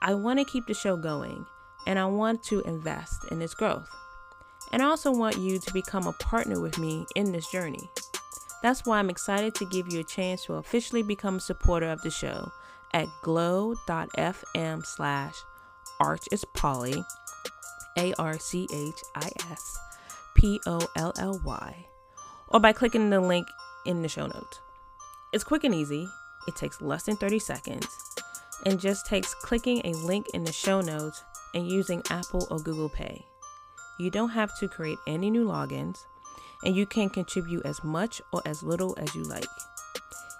I 0.00 0.14
want 0.14 0.38
to 0.38 0.46
keep 0.46 0.66
the 0.66 0.72
show 0.72 0.96
going 0.96 1.44
and 1.86 1.98
I 1.98 2.06
want 2.06 2.42
to 2.44 2.62
invest 2.62 3.26
in 3.30 3.42
its 3.42 3.52
growth. 3.52 3.86
And 4.72 4.80
I 4.80 4.86
also 4.86 5.12
want 5.12 5.36
you 5.36 5.58
to 5.58 5.72
become 5.74 6.06
a 6.06 6.14
partner 6.14 6.58
with 6.58 6.78
me 6.78 7.04
in 7.16 7.32
this 7.32 7.50
journey. 7.50 7.90
That's 8.62 8.86
why 8.86 8.98
I'm 8.98 9.10
excited 9.10 9.54
to 9.56 9.66
give 9.66 9.92
you 9.92 10.00
a 10.00 10.04
chance 10.04 10.46
to 10.46 10.54
officially 10.54 11.02
become 11.02 11.36
a 11.36 11.40
supporter 11.40 11.90
of 11.90 12.00
the 12.00 12.08
show 12.08 12.50
at 12.94 13.08
glow.fm 13.20 14.86
slash 14.86 15.34
arch 16.00 16.28
is 16.32 16.46
polly, 16.54 17.04
or 22.48 22.60
by 22.60 22.72
clicking 22.72 23.10
the 23.10 23.20
link 23.20 23.46
in 23.84 24.00
the 24.00 24.08
show 24.08 24.26
notes. 24.28 24.60
It's 25.32 25.44
quick 25.44 25.64
and 25.64 25.74
easy, 25.74 26.08
it 26.46 26.56
takes 26.56 26.82
less 26.82 27.04
than 27.04 27.16
30 27.16 27.38
seconds, 27.38 27.86
and 28.66 28.78
just 28.78 29.06
takes 29.06 29.34
clicking 29.34 29.80
a 29.84 29.94
link 29.94 30.26
in 30.34 30.44
the 30.44 30.52
show 30.52 30.82
notes 30.82 31.24
and 31.54 31.66
using 31.66 32.02
Apple 32.10 32.46
or 32.50 32.58
Google 32.58 32.90
Pay. 32.90 33.24
You 33.98 34.10
don't 34.10 34.28
have 34.30 34.56
to 34.58 34.68
create 34.68 34.98
any 35.06 35.30
new 35.30 35.46
logins, 35.46 36.04
and 36.64 36.76
you 36.76 36.84
can 36.84 37.08
contribute 37.08 37.64
as 37.64 37.82
much 37.82 38.20
or 38.32 38.42
as 38.44 38.62
little 38.62 38.94
as 38.98 39.14
you 39.14 39.22
like. 39.22 39.46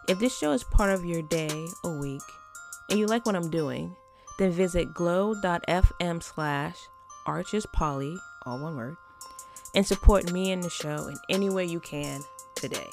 If 0.08 0.18
this 0.18 0.36
show 0.36 0.52
is 0.52 0.62
part 0.62 0.90
of 0.90 1.06
your 1.06 1.22
day 1.22 1.68
or 1.82 1.98
week, 1.98 2.22
and 2.90 2.98
you 2.98 3.06
like 3.06 3.24
what 3.24 3.36
I'm 3.36 3.50
doing, 3.50 3.96
then 4.38 4.50
visit 4.50 4.92
glow.fm 4.92 6.22
slash 6.22 6.76
archespolly, 7.26 8.18
all 8.44 8.58
one 8.58 8.76
word, 8.76 8.96
and 9.74 9.86
support 9.86 10.32
me 10.32 10.52
and 10.52 10.62
the 10.62 10.68
show 10.68 11.06
in 11.06 11.16
any 11.30 11.48
way 11.48 11.64
you 11.64 11.80
can 11.80 12.20
today. 12.54 12.88